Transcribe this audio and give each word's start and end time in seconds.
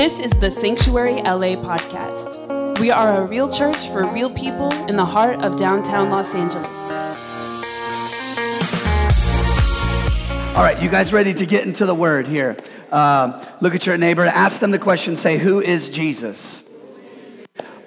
This 0.00 0.18
is 0.18 0.30
the 0.30 0.50
Sanctuary 0.50 1.16
LA 1.16 1.60
podcast. 1.60 2.80
We 2.80 2.90
are 2.90 3.20
a 3.20 3.26
real 3.26 3.52
church 3.52 3.76
for 3.88 4.06
real 4.06 4.30
people 4.30 4.72
in 4.88 4.96
the 4.96 5.04
heart 5.04 5.42
of 5.42 5.58
downtown 5.58 6.08
Los 6.08 6.34
Angeles. 6.34 6.90
All 10.56 10.62
right, 10.62 10.80
you 10.80 10.88
guys 10.88 11.12
ready 11.12 11.34
to 11.34 11.44
get 11.44 11.66
into 11.66 11.84
the 11.84 11.94
word 11.94 12.26
here? 12.26 12.56
Um, 12.90 13.42
look 13.60 13.74
at 13.74 13.84
your 13.84 13.98
neighbor, 13.98 14.24
ask 14.24 14.60
them 14.60 14.70
the 14.70 14.78
question, 14.78 15.16
say, 15.16 15.36
Who 15.36 15.60
is 15.60 15.90
Jesus? 15.90 16.64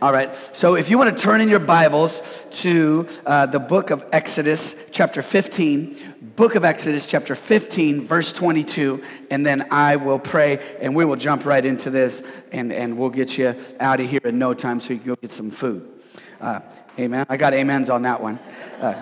All 0.03 0.11
right, 0.11 0.35
so 0.53 0.75
if 0.75 0.89
you 0.89 0.97
want 0.97 1.15
to 1.15 1.23
turn 1.23 1.39
in 1.39 1.47
your 1.47 1.61
Bibles 1.61 2.21
to 2.51 3.07
uh, 3.25 3.45
the 3.45 3.57
book 3.57 3.89
of 3.89 4.03
Exodus, 4.11 4.75
chapter 4.91 5.21
15, 5.21 6.33
book 6.35 6.55
of 6.55 6.65
Exodus, 6.65 7.07
chapter 7.07 7.35
15, 7.35 8.05
verse 8.05 8.33
22, 8.33 9.01
and 9.31 9.45
then 9.45 9.65
I 9.71 9.95
will 9.95 10.19
pray 10.19 10.77
and 10.81 10.93
we 10.93 11.05
will 11.05 11.15
jump 11.15 11.45
right 11.45 11.65
into 11.65 11.89
this 11.89 12.21
and, 12.51 12.73
and 12.73 12.97
we'll 12.97 13.11
get 13.11 13.37
you 13.37 13.55
out 13.79 14.01
of 14.01 14.09
here 14.09 14.19
in 14.25 14.37
no 14.37 14.53
time 14.53 14.81
so 14.81 14.91
you 14.91 14.99
can 14.99 15.07
go 15.07 15.15
get 15.15 15.31
some 15.31 15.49
food. 15.49 15.89
Uh, 16.41 16.59
amen. 16.99 17.25
I 17.29 17.37
got 17.37 17.53
amens 17.53 17.89
on 17.89 18.01
that 18.01 18.21
one. 18.21 18.39
Uh, 18.81 19.01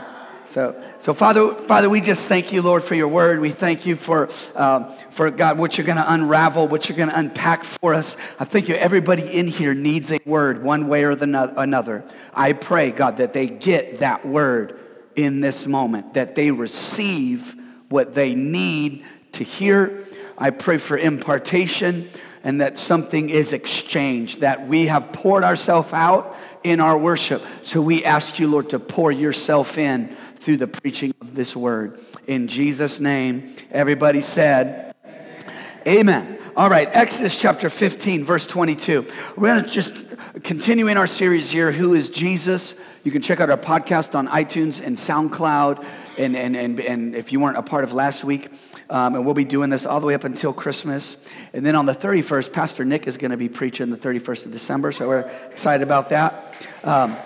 so, 0.51 0.75
so 0.99 1.13
Father, 1.13 1.53
Father, 1.53 1.89
we 1.89 2.01
just 2.01 2.27
thank 2.27 2.51
you, 2.51 2.61
Lord, 2.61 2.83
for 2.83 2.93
your 2.93 3.07
word. 3.07 3.39
We 3.39 3.51
thank 3.51 3.85
you 3.85 3.95
for, 3.95 4.29
um, 4.53 4.91
for 5.09 5.31
God, 5.31 5.57
what 5.57 5.77
you're 5.77 5.87
going 5.87 5.97
to 5.97 6.13
unravel, 6.13 6.67
what 6.67 6.89
you're 6.89 6.97
going 6.97 7.07
to 7.07 7.17
unpack 7.17 7.63
for 7.63 7.93
us. 7.93 8.17
I 8.37 8.43
think 8.43 8.69
everybody 8.69 9.21
in 9.21 9.47
here 9.47 9.73
needs 9.73 10.11
a 10.11 10.19
word, 10.25 10.61
one 10.61 10.89
way 10.89 11.05
or 11.05 11.15
the 11.15 11.53
another. 11.57 12.03
I 12.33 12.51
pray, 12.51 12.91
God, 12.91 13.15
that 13.17 13.31
they 13.31 13.47
get 13.47 13.99
that 13.99 14.25
word 14.25 14.77
in 15.15 15.39
this 15.39 15.67
moment, 15.67 16.15
that 16.15 16.35
they 16.35 16.51
receive 16.51 17.55
what 17.87 18.13
they 18.13 18.35
need 18.35 19.05
to 19.31 19.45
hear. 19.45 20.03
I 20.37 20.49
pray 20.49 20.79
for 20.79 20.97
impartation 20.97 22.09
and 22.43 22.61
that 22.61 22.77
something 22.77 23.29
is 23.29 23.53
exchanged, 23.53 24.41
that 24.41 24.67
we 24.67 24.87
have 24.87 25.11
poured 25.11 25.43
ourselves 25.43 25.93
out 25.93 26.35
in 26.63 26.79
our 26.79 26.97
worship. 26.97 27.41
So 27.61 27.81
we 27.81 28.03
ask 28.03 28.39
you, 28.39 28.47
Lord, 28.47 28.69
to 28.71 28.79
pour 28.79 29.11
yourself 29.11 29.77
in 29.77 30.15
through 30.37 30.57
the 30.57 30.67
preaching 30.67 31.13
of 31.21 31.35
this 31.35 31.55
word. 31.55 31.99
In 32.27 32.47
Jesus' 32.47 32.99
name, 32.99 33.53
everybody 33.71 34.21
said, 34.21 34.95
Amen. 35.05 35.87
Amen. 35.87 36.37
All 36.55 36.69
right, 36.69 36.89
Exodus 36.91 37.39
chapter 37.39 37.69
15, 37.69 38.25
verse 38.25 38.45
22. 38.45 39.07
We're 39.37 39.53
going 39.53 39.63
to 39.63 39.69
just 39.69 40.05
continue 40.43 40.87
in 40.87 40.97
our 40.97 41.07
series 41.07 41.49
here, 41.49 41.71
Who 41.71 41.93
is 41.93 42.09
Jesus? 42.09 42.75
You 43.03 43.11
can 43.11 43.21
check 43.21 43.39
out 43.39 43.49
our 43.49 43.57
podcast 43.57 44.15
on 44.15 44.27
iTunes 44.27 44.85
and 44.85 44.97
SoundCloud. 44.97 45.85
And, 46.21 46.35
and, 46.35 46.55
and, 46.55 46.79
and 46.79 47.15
if 47.15 47.31
you 47.31 47.39
weren't 47.39 47.57
a 47.57 47.63
part 47.63 47.83
of 47.83 47.93
last 47.93 48.23
week, 48.23 48.51
um, 48.91 49.15
and 49.15 49.25
we'll 49.25 49.33
be 49.33 49.43
doing 49.43 49.71
this 49.71 49.87
all 49.87 49.99
the 49.99 50.05
way 50.05 50.13
up 50.13 50.23
until 50.23 50.53
Christmas. 50.53 51.17
And 51.51 51.65
then 51.65 51.75
on 51.75 51.87
the 51.87 51.95
31st, 51.95 52.53
Pastor 52.53 52.85
Nick 52.85 53.07
is 53.07 53.17
going 53.17 53.31
to 53.31 53.37
be 53.37 53.49
preaching 53.49 53.89
the 53.89 53.97
31st 53.97 54.45
of 54.45 54.51
December, 54.51 54.91
so 54.91 55.07
we're 55.07 55.31
excited 55.49 55.81
about 55.81 56.09
that. 56.09 56.55
Um, 56.83 57.17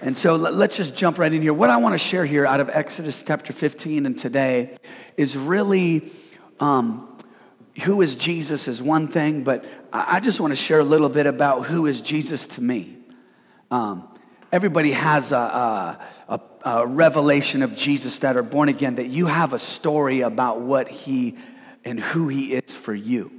and 0.00 0.16
so 0.16 0.36
let's 0.36 0.78
just 0.78 0.96
jump 0.96 1.18
right 1.18 1.32
in 1.32 1.42
here. 1.42 1.52
What 1.52 1.68
I 1.68 1.76
want 1.76 1.92
to 1.92 1.98
share 1.98 2.24
here 2.24 2.46
out 2.46 2.60
of 2.60 2.70
Exodus 2.70 3.22
chapter 3.22 3.52
15 3.52 4.06
and 4.06 4.16
today 4.16 4.78
is 5.18 5.36
really 5.36 6.10
um, 6.58 7.06
who 7.82 8.00
is 8.00 8.16
Jesus 8.16 8.66
is 8.66 8.80
one 8.80 9.08
thing, 9.08 9.44
but 9.44 9.66
I 9.92 10.20
just 10.20 10.40
want 10.40 10.52
to 10.52 10.56
share 10.56 10.80
a 10.80 10.84
little 10.84 11.10
bit 11.10 11.26
about 11.26 11.66
who 11.66 11.84
is 11.84 12.00
Jesus 12.00 12.46
to 12.48 12.62
me. 12.62 12.96
Um, 13.70 14.08
everybody 14.52 14.92
has 14.92 15.32
a, 15.32 15.98
a, 16.28 16.40
a, 16.64 16.86
revelation 16.86 17.62
of 17.62 17.74
Jesus 17.74 18.20
that 18.20 18.36
are 18.36 18.42
born 18.42 18.68
again, 18.68 18.96
that 18.96 19.08
you 19.08 19.26
have 19.26 19.52
a 19.52 19.58
story 19.58 20.20
about 20.20 20.60
what 20.60 20.88
he 20.88 21.36
and 21.84 22.00
who 22.00 22.28
he 22.28 22.52
is 22.52 22.74
for 22.74 22.94
you. 22.94 23.30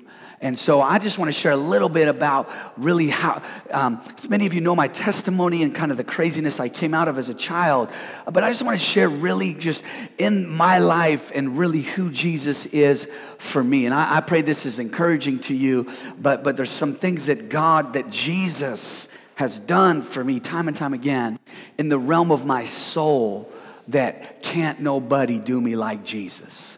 And 0.44 0.58
so 0.58 0.82
I 0.82 0.98
just 0.98 1.20
want 1.20 1.30
to 1.30 1.40
share 1.40 1.52
a 1.52 1.58
little 1.58 1.88
bit 1.88 2.08
about 2.08 2.50
really 2.76 3.10
how, 3.10 3.44
um, 3.70 4.02
many 4.28 4.48
of 4.48 4.56
you 4.56 4.62
know 4.62 4.76
my 4.76 4.88
testimony 4.88 5.62
and 5.62 5.74
kind 5.74 5.92
of 5.92 5.98
the 5.98 6.04
craziness 6.04 6.60
I 6.60 6.68
came 6.68 6.96
out 6.96 7.08
of 7.08 7.20
as 7.20 7.30
a 7.30 7.34
child, 7.36 7.90
but 8.26 8.44
I 8.44 8.50
just 8.50 8.64
want 8.64 8.80
to 8.80 8.84
share 8.84 9.08
really 9.08 9.54
just 9.54 9.84
in 10.18 10.50
my 10.50 10.80
life 10.80 11.32
and 11.36 11.60
really 11.60 11.82
who 11.82 12.10
Jesus 12.10 12.66
is 12.66 13.08
for 13.38 13.64
me. 13.64 13.86
And 13.86 13.94
I, 13.94 14.18
I 14.18 14.22
pray 14.22 14.42
this 14.42 14.66
is 14.66 14.80
encouraging 14.80 15.42
to 15.42 15.54
you, 15.54 15.88
but, 16.20 16.44
but 16.44 16.58
there's 16.58 16.72
some 16.72 16.96
things 16.96 17.28
that 17.28 17.50
God, 17.50 17.94
that 17.94 18.10
Jesus 18.10 19.08
has 19.36 19.60
done 19.60 20.02
for 20.02 20.24
me 20.24 20.40
time 20.40 20.68
and 20.68 20.78
time 20.78 20.94
again 20.94 21.40
in 21.78 21.90
the 21.90 21.98
realm 21.98 22.32
of 22.32 22.46
my 22.46 22.66
soul 22.66 23.52
that 23.88 24.44
can't 24.44 24.80
nobody 24.80 25.40
do 25.40 25.60
me 25.60 25.76
like 25.76 26.04
Jesus. 26.04 26.78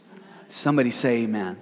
Somebody 0.50 0.92
say 0.92 1.24
amen. 1.24 1.58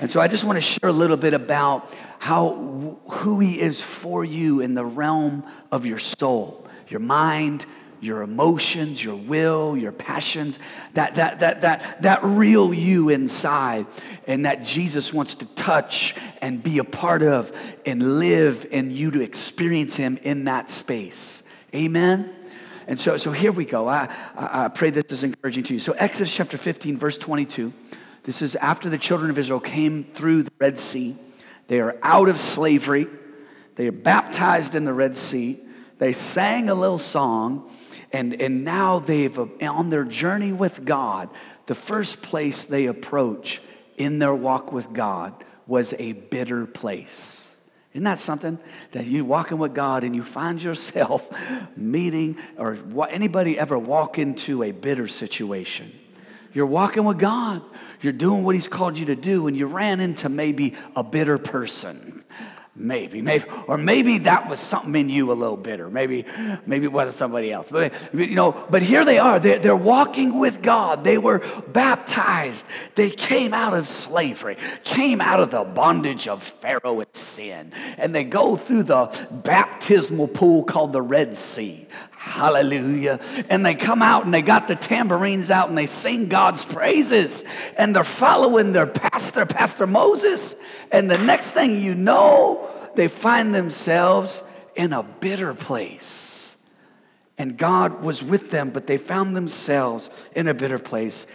And 0.00 0.10
so 0.10 0.20
I 0.20 0.28
just 0.28 0.44
want 0.44 0.56
to 0.56 0.60
share 0.60 0.90
a 0.90 0.92
little 0.92 1.16
bit 1.16 1.32
about 1.32 1.94
how 2.18 2.98
who 3.08 3.40
he 3.40 3.60
is 3.60 3.80
for 3.80 4.24
you 4.24 4.60
in 4.60 4.74
the 4.74 4.84
realm 4.84 5.44
of 5.70 5.86
your 5.86 5.98
soul, 5.98 6.66
your 6.88 7.00
mind, 7.00 7.66
your 8.02 8.22
emotions, 8.22 9.02
your 9.02 9.14
will, 9.14 9.76
your 9.76 9.92
passions, 9.92 10.58
that, 10.94 11.14
that, 11.14 11.38
that, 11.38 11.60
that, 11.60 12.02
that 12.02 12.24
real 12.24 12.74
you 12.74 13.08
inside, 13.08 13.86
and 14.26 14.44
that 14.44 14.64
Jesus 14.64 15.12
wants 15.12 15.36
to 15.36 15.46
touch 15.46 16.14
and 16.40 16.62
be 16.62 16.78
a 16.78 16.84
part 16.84 17.22
of 17.22 17.52
and 17.86 18.18
live 18.18 18.66
and 18.72 18.92
you 18.92 19.12
to 19.12 19.20
experience 19.20 19.94
him 19.94 20.18
in 20.22 20.44
that 20.44 20.68
space. 20.68 21.44
Amen? 21.72 22.34
And 22.88 22.98
so, 22.98 23.16
so 23.16 23.30
here 23.30 23.52
we 23.52 23.64
go. 23.64 23.88
I, 23.88 24.12
I, 24.36 24.66
pray 24.66 24.90
this 24.90 25.04
is 25.10 25.22
encouraging 25.22 25.62
to 25.64 25.74
you. 25.74 25.78
So, 25.78 25.92
Exodus 25.92 26.34
chapter 26.34 26.58
15, 26.58 26.96
verse 26.96 27.16
22. 27.16 27.72
This 28.24 28.42
is 28.42 28.56
after 28.56 28.90
the 28.90 28.98
children 28.98 29.30
of 29.30 29.38
Israel 29.38 29.60
came 29.60 30.04
through 30.04 30.42
the 30.42 30.52
Red 30.58 30.76
Sea. 30.76 31.16
They 31.68 31.80
are 31.80 31.96
out 32.02 32.28
of 32.28 32.40
slavery. 32.40 33.06
They 33.76 33.86
are 33.86 33.92
baptized 33.92 34.74
in 34.74 34.84
the 34.84 34.92
Red 34.92 35.14
Sea. 35.14 35.60
They 35.98 36.12
sang 36.12 36.68
a 36.68 36.74
little 36.74 36.98
song, 36.98 37.70
and, 38.12 38.40
and 38.40 38.64
now 38.64 38.98
they've, 38.98 39.38
on 39.62 39.90
their 39.90 40.04
journey 40.04 40.52
with 40.52 40.84
God, 40.84 41.30
the 41.66 41.74
first 41.74 42.22
place 42.22 42.64
they 42.64 42.86
approach 42.86 43.62
in 43.96 44.18
their 44.18 44.34
walk 44.34 44.72
with 44.72 44.92
God 44.92 45.32
was 45.66 45.94
a 45.98 46.12
bitter 46.12 46.66
place. 46.66 47.54
Isn't 47.92 48.04
that 48.04 48.18
something 48.18 48.58
that 48.92 49.06
you 49.06 49.24
walking 49.24 49.58
with 49.58 49.74
God 49.74 50.02
and 50.02 50.16
you 50.16 50.22
find 50.22 50.62
yourself 50.62 51.28
meeting 51.76 52.38
or 52.56 52.78
anybody 53.10 53.58
ever 53.58 53.78
walk 53.78 54.18
into 54.18 54.62
a 54.62 54.72
bitter 54.72 55.08
situation? 55.08 55.92
You're 56.54 56.66
walking 56.66 57.04
with 57.04 57.18
God. 57.18 57.62
You're 58.00 58.12
doing 58.12 58.44
what 58.44 58.54
He's 58.54 58.68
called 58.68 58.98
you 58.98 59.06
to 59.06 59.16
do, 59.16 59.46
and 59.46 59.56
you 59.56 59.66
ran 59.66 60.00
into 60.00 60.28
maybe 60.28 60.74
a 60.96 61.02
bitter 61.02 61.38
person. 61.38 62.24
Maybe, 62.74 63.20
maybe, 63.20 63.44
or 63.66 63.76
maybe 63.76 64.16
that 64.18 64.48
was 64.48 64.58
something 64.58 64.94
in 64.94 65.10
you 65.10 65.30
a 65.30 65.34
little 65.34 65.58
bitter. 65.58 65.90
Maybe, 65.90 66.24
maybe 66.64 66.86
it 66.86 66.92
wasn't 66.92 67.16
somebody 67.16 67.52
else. 67.52 67.68
But 67.70 67.92
you 68.14 68.34
know, 68.34 68.52
but 68.70 68.82
here 68.82 69.04
they 69.04 69.18
are. 69.18 69.38
They're, 69.38 69.58
they're 69.58 69.76
walking 69.76 70.38
with 70.38 70.62
God. 70.62 71.04
They 71.04 71.18
were 71.18 71.40
baptized. 71.68 72.64
They 72.94 73.10
came 73.10 73.52
out 73.52 73.74
of 73.74 73.88
slavery, 73.88 74.56
came 74.84 75.20
out 75.20 75.40
of 75.40 75.50
the 75.50 75.64
bondage 75.64 76.28
of 76.28 76.42
Pharaoh 76.42 77.00
and 77.00 77.14
sin, 77.14 77.72
and 77.98 78.14
they 78.14 78.24
go 78.24 78.56
through 78.56 78.84
the 78.84 79.28
baptismal 79.30 80.28
pool 80.28 80.64
called 80.64 80.94
the 80.94 81.02
Red 81.02 81.36
Sea. 81.36 81.86
Hallelujah. 82.22 83.18
And 83.50 83.66
they 83.66 83.74
come 83.74 84.00
out 84.00 84.24
and 84.24 84.32
they 84.32 84.42
got 84.42 84.68
the 84.68 84.76
tambourines 84.76 85.50
out 85.50 85.68
and 85.68 85.76
they 85.76 85.86
sing 85.86 86.28
God's 86.28 86.64
praises. 86.64 87.44
And 87.76 87.96
they're 87.96 88.04
following 88.04 88.70
their 88.70 88.86
pastor, 88.86 89.44
Pastor 89.44 89.88
Moses. 89.88 90.54
And 90.92 91.10
the 91.10 91.18
next 91.18 91.50
thing 91.50 91.82
you 91.82 91.96
know, 91.96 92.70
they 92.94 93.08
find 93.08 93.52
themselves 93.52 94.40
in 94.76 94.92
a 94.92 95.02
bitter 95.02 95.52
place. 95.52 96.56
And 97.36 97.58
God 97.58 98.02
was 98.02 98.22
with 98.22 98.52
them, 98.52 98.70
but 98.70 98.86
they 98.86 98.98
found 98.98 99.34
themselves 99.34 100.08
in 100.36 100.46
a 100.46 100.54
bitter 100.54 100.78
place. 100.78 101.26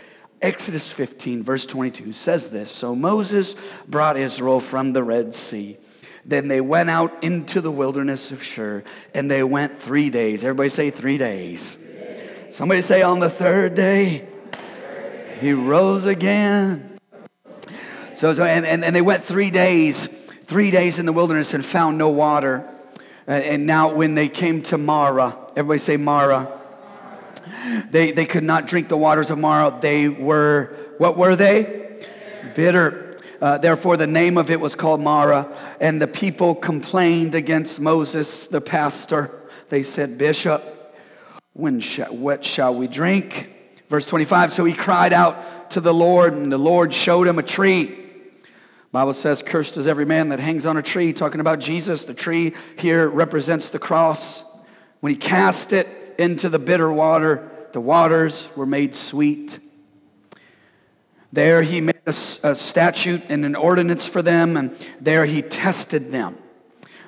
Exodus 0.42 0.92
15, 0.92 1.44
verse 1.44 1.66
22 1.66 2.14
says 2.14 2.50
this 2.50 2.72
So 2.72 2.96
Moses 2.96 3.56
brought 3.90 4.16
Israel 4.16 4.62
from 4.62 4.94
the 4.94 5.04
Red 5.04 5.36
Sea 5.36 5.78
then 6.28 6.50
they 6.50 6.60
went 6.60 6.90
out 6.90 7.24
into 7.24 7.62
the 7.62 7.72
wilderness 7.72 8.32
of 8.32 8.44
Shur, 8.44 8.84
and 9.14 9.32
they 9.32 9.44
went 9.44 9.82
three 9.82 10.10
days. 10.10 10.44
Everybody 10.44 10.70
say 10.70 10.90
three 10.90 11.18
days. 11.18 11.80
Somebody 12.50 12.82
say 12.82 13.02
on 13.02 13.20
the 13.20 13.30
third 13.30 13.76
day, 13.76 14.28
he 15.40 15.54
rose 15.54 16.04
again. 16.04 17.00
So, 18.14 18.34
so 18.34 18.44
and, 18.44 18.66
and, 18.66 18.84
and 18.84 18.96
they 18.96 19.02
went 19.02 19.24
three 19.24 19.52
days, 19.52 20.08
three 20.44 20.70
days 20.70 21.00
in 21.00 21.06
the 21.06 21.14
wilderness 21.14 21.54
and 21.54 21.64
found 21.64 21.98
no 21.98 22.10
water. 22.10 22.68
And, 23.26 23.44
and 23.44 23.66
now 23.66 23.94
when 23.94 24.16
they 24.16 24.28
came 24.28 24.64
to 24.64 24.78
Marah, 24.78 25.38
everybody 25.56 25.80
say 25.80 25.96
Marah. 25.96 26.62
They, 27.90 28.12
they 28.12 28.26
could 28.26 28.44
not 28.44 28.68
drink 28.68 28.90
the 28.90 28.98
waters 28.98 29.32
of 29.32 29.38
Marah. 29.38 29.78
They 29.80 30.10
were, 30.10 30.76
what 30.98 31.18
were 31.18 31.36
they? 31.36 32.04
Bitter. 32.56 33.07
Uh, 33.42 33.58
therefore, 33.58 33.98
the 33.98 34.08
name 34.08 34.38
of 34.38 34.50
it 34.50 34.60
was 34.60 34.76
called 34.76 35.02
Marah. 35.02 35.56
And 35.80 36.02
the 36.02 36.08
people 36.08 36.56
complained 36.56 37.36
against 37.36 37.80
Moses, 37.80 38.48
the 38.48 38.62
pastor. 38.62 39.32
They 39.70 39.84
said, 39.84 40.18
Bishop, 40.18 40.96
when 41.54 41.80
sh- 41.80 42.00
what 42.10 42.44
shall 42.44 42.76
we 42.76 42.88
drink? 42.88 43.52
Verse 43.90 44.06
25 44.06 44.54
So 44.54 44.66
he 44.66 44.74
cried 44.74 45.14
out 45.14 45.72
to 45.72 45.82
the 45.82 45.94
Lord, 45.94 46.34
and 46.34 46.52
the 46.52 46.58
Lord 46.58 46.94
showed 46.94 47.28
him 47.28 47.40
a 47.40 47.44
tree 47.44 48.06
Bible 48.98 49.14
says, 49.14 49.44
Cursed 49.44 49.78
is 49.78 49.86
every 49.86 50.06
man 50.06 50.30
that 50.30 50.40
hangs 50.40 50.66
on 50.66 50.76
a 50.76 50.82
tree, 50.82 51.14
talking 51.14 51.40
about 51.40 51.60
Jesus. 51.60 52.06
The 52.06 52.16
tree 52.16 52.56
here 52.80 53.08
represents 53.08 53.70
the 53.70 53.78
cross. 53.78 54.44
When 55.02 55.12
he 55.12 55.18
cast 55.18 55.72
it 55.72 56.16
into 56.18 56.50
the 56.50 56.58
bitter 56.58 56.92
water, 56.92 57.48
the 57.74 57.80
waters 57.80 58.50
were 58.56 58.66
made 58.66 58.96
sweet. 58.96 59.60
There 61.32 61.62
he 61.62 61.82
made 61.82 62.02
a, 62.06 62.16
a 62.44 62.56
statute 62.56 63.24
and 63.30 63.46
an 63.46 63.56
ordinance 63.56 64.08
for 64.08 64.22
them, 64.22 64.58
and 64.58 64.76
there 65.00 65.26
he 65.26 65.42
tested 65.42 66.12
them. 66.12 66.38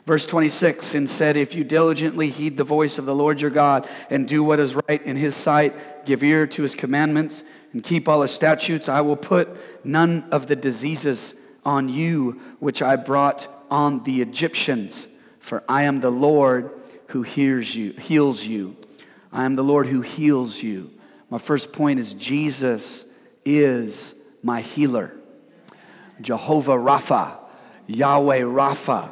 Verse 0.05 0.25
26 0.25 0.95
and 0.95 1.09
said, 1.09 1.37
If 1.37 1.53
you 1.53 1.63
diligently 1.63 2.29
heed 2.29 2.57
the 2.57 2.63
voice 2.63 2.97
of 2.97 3.05
the 3.05 3.13
Lord 3.13 3.39
your 3.39 3.51
God 3.51 3.87
and 4.09 4.27
do 4.27 4.43
what 4.43 4.59
is 4.59 4.75
right 4.87 5.01
in 5.03 5.15
his 5.15 5.35
sight, 5.35 6.05
give 6.05 6.23
ear 6.23 6.47
to 6.47 6.63
his 6.63 6.73
commandments, 6.73 7.43
and 7.73 7.83
keep 7.83 8.07
all 8.07 8.23
his 8.23 8.31
statutes, 8.31 8.89
I 8.89 9.01
will 9.01 9.15
put 9.15 9.49
none 9.85 10.27
of 10.31 10.47
the 10.47 10.55
diseases 10.55 11.35
on 11.63 11.89
you 11.89 12.39
which 12.59 12.81
I 12.81 12.95
brought 12.95 13.47
on 13.69 14.03
the 14.03 14.21
Egyptians, 14.21 15.07
for 15.39 15.63
I 15.69 15.83
am 15.83 16.01
the 16.01 16.09
Lord 16.09 16.71
who 17.09 17.21
hears 17.21 17.75
you, 17.75 17.93
heals 17.93 18.43
you. 18.43 18.75
I 19.31 19.45
am 19.45 19.55
the 19.55 19.63
Lord 19.63 19.87
who 19.87 20.01
heals 20.01 20.63
you. 20.63 20.89
My 21.29 21.37
first 21.37 21.71
point 21.71 21.99
is 21.99 22.15
Jesus 22.15 23.05
is 23.57 24.15
my 24.43 24.61
healer. 24.61 25.13
Jehovah 26.21 26.75
Rapha, 26.75 27.37
Yahweh 27.87 28.41
Rapha. 28.41 29.11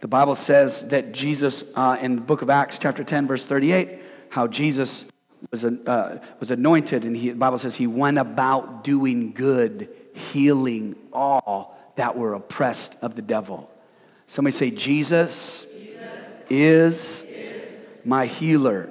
The 0.00 0.08
Bible 0.08 0.34
says 0.34 0.86
that 0.88 1.12
Jesus, 1.12 1.64
uh, 1.74 1.96
in 2.00 2.16
the 2.16 2.20
book 2.20 2.42
of 2.42 2.50
Acts, 2.50 2.78
chapter 2.78 3.04
10, 3.04 3.26
verse 3.26 3.44
38, 3.46 3.98
how 4.30 4.46
Jesus 4.46 5.04
was, 5.50 5.64
uh, 5.64 6.22
was 6.40 6.50
anointed, 6.50 7.04
and 7.04 7.16
he, 7.16 7.30
the 7.30 7.36
Bible 7.36 7.58
says 7.58 7.76
he 7.76 7.86
went 7.86 8.18
about 8.18 8.84
doing 8.84 9.32
good, 9.32 9.88
healing 10.14 10.96
all 11.12 11.76
that 11.96 12.16
were 12.16 12.34
oppressed 12.34 12.96
of 13.02 13.16
the 13.16 13.22
devil. 13.22 13.70
Somebody 14.26 14.56
say, 14.56 14.70
Jesus, 14.70 15.66
Jesus 15.72 16.12
is, 16.48 17.24
is 17.28 18.04
my 18.04 18.26
healer. 18.26 18.90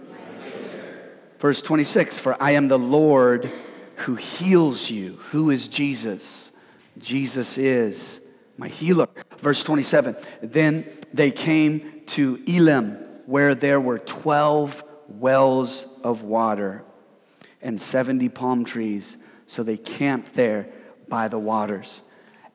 Verse 1.40 1.62
26 1.62 2.20
For 2.20 2.42
I 2.42 2.52
am 2.52 2.68
the 2.68 2.80
Lord 2.80 3.52
who 3.98 4.16
heals 4.16 4.90
you. 4.90 5.14
Who 5.32 5.50
is 5.50 5.68
Jesus? 5.68 6.52
Jesus 6.98 7.58
is 7.58 8.22
my 8.58 8.68
healer. 8.68 9.08
Verse 9.40 9.64
27 9.64 10.16
Then 10.42 10.86
they 11.14 11.32
came 11.32 12.02
to 12.08 12.42
Elim, 12.48 12.94
where 13.26 13.56
there 13.56 13.82
were 13.82 14.00
12 14.00 14.84
wells 15.08 15.86
of 16.04 16.24
water 16.24 16.84
and 17.62 17.80
70 17.80 18.30
palm 18.30 18.66
trees. 18.66 19.18
So 19.46 19.64
they 19.64 19.78
camped 19.78 20.34
there 20.34 20.70
by 21.08 21.28
the 21.28 21.40
waters. 21.40 22.02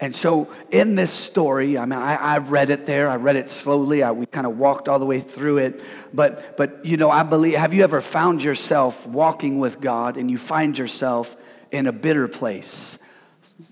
And 0.03 0.13
so 0.13 0.49
in 0.73 0.97
this 0.97 1.13
story, 1.13 1.79
I 1.79 1.85
mean, 1.85 1.97
I, 1.97 2.17
I 2.17 2.39
read 2.39 2.71
it 2.71 2.87
there. 2.87 3.09
I 3.09 3.15
read 3.15 3.37
it 3.37 3.49
slowly. 3.49 4.03
I, 4.03 4.11
we 4.11 4.27
kind 4.27 4.49
of 4.49 4.59
walked 4.59 4.89
all 4.89 4.99
the 4.99 5.07
way 5.07 5.21
through 5.21 5.59
it. 5.59 5.81
But, 6.13 6.57
but, 6.57 6.85
you 6.85 6.97
know, 6.97 7.09
I 7.09 7.23
believe, 7.23 7.55
have 7.57 7.73
you 7.73 7.85
ever 7.85 8.01
found 8.01 8.43
yourself 8.43 9.07
walking 9.07 9.61
with 9.61 9.81
God 9.81 10.17
and 10.17 10.29
you 10.29 10.39
find 10.39 10.77
yourself 10.77 11.37
in 11.71 11.87
a 11.87 11.93
bitter 11.93 12.27
place? 12.27 12.99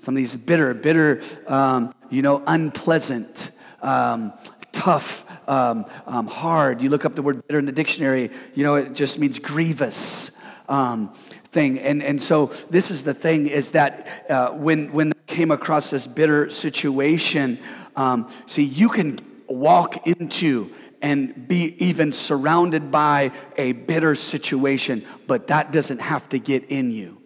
Some 0.03 0.15
of 0.15 0.19
these 0.19 0.37
bitter, 0.37 0.73
bitter, 0.73 1.21
um, 1.49 1.93
you 2.11 2.23
know, 2.23 2.45
unpleasant, 2.47 3.51
um, 3.83 4.33
tough, 4.71 5.25
um, 5.49 5.85
um 6.07 6.29
hard. 6.29 6.81
You 6.81 6.91
look 6.91 7.05
up 7.05 7.17
the 7.17 7.23
word 7.23 7.45
bitter 7.49 7.59
in 7.59 7.65
the 7.65 7.73
dictionary, 7.73 8.31
you 8.55 8.63
know, 8.63 8.77
it 8.77 8.95
just 8.95 9.19
means 9.19 9.41
grievous. 9.41 10.31
Um, 10.69 11.13
thing 11.53 11.79
and, 11.79 12.03
and 12.03 12.23
so 12.23 12.53
this 12.71 12.91
is 12.91 13.03
the 13.03 13.15
thing 13.15 13.47
is 13.47 13.73
that 13.73 14.27
uh, 14.31 14.51
when 14.51 14.93
when 14.93 15.13
came 15.31 15.51
across 15.51 15.89
this 15.89 16.07
bitter 16.07 16.51
situation, 16.51 17.59
um, 17.97 18.31
see, 18.47 18.65
you 18.65 18.89
can 18.91 19.19
walk 19.49 20.07
into 20.07 20.71
and 21.01 21.49
be 21.49 21.75
even 21.83 22.13
surrounded 22.13 22.91
by 22.91 23.33
a 23.57 23.73
bitter 23.73 24.15
situation, 24.15 25.07
but 25.27 25.47
that 25.47 25.73
doesn't 25.73 26.01
have 26.01 26.29
to 26.29 26.39
get 26.39 26.65
in 26.65 26.91
you. 26.91 27.17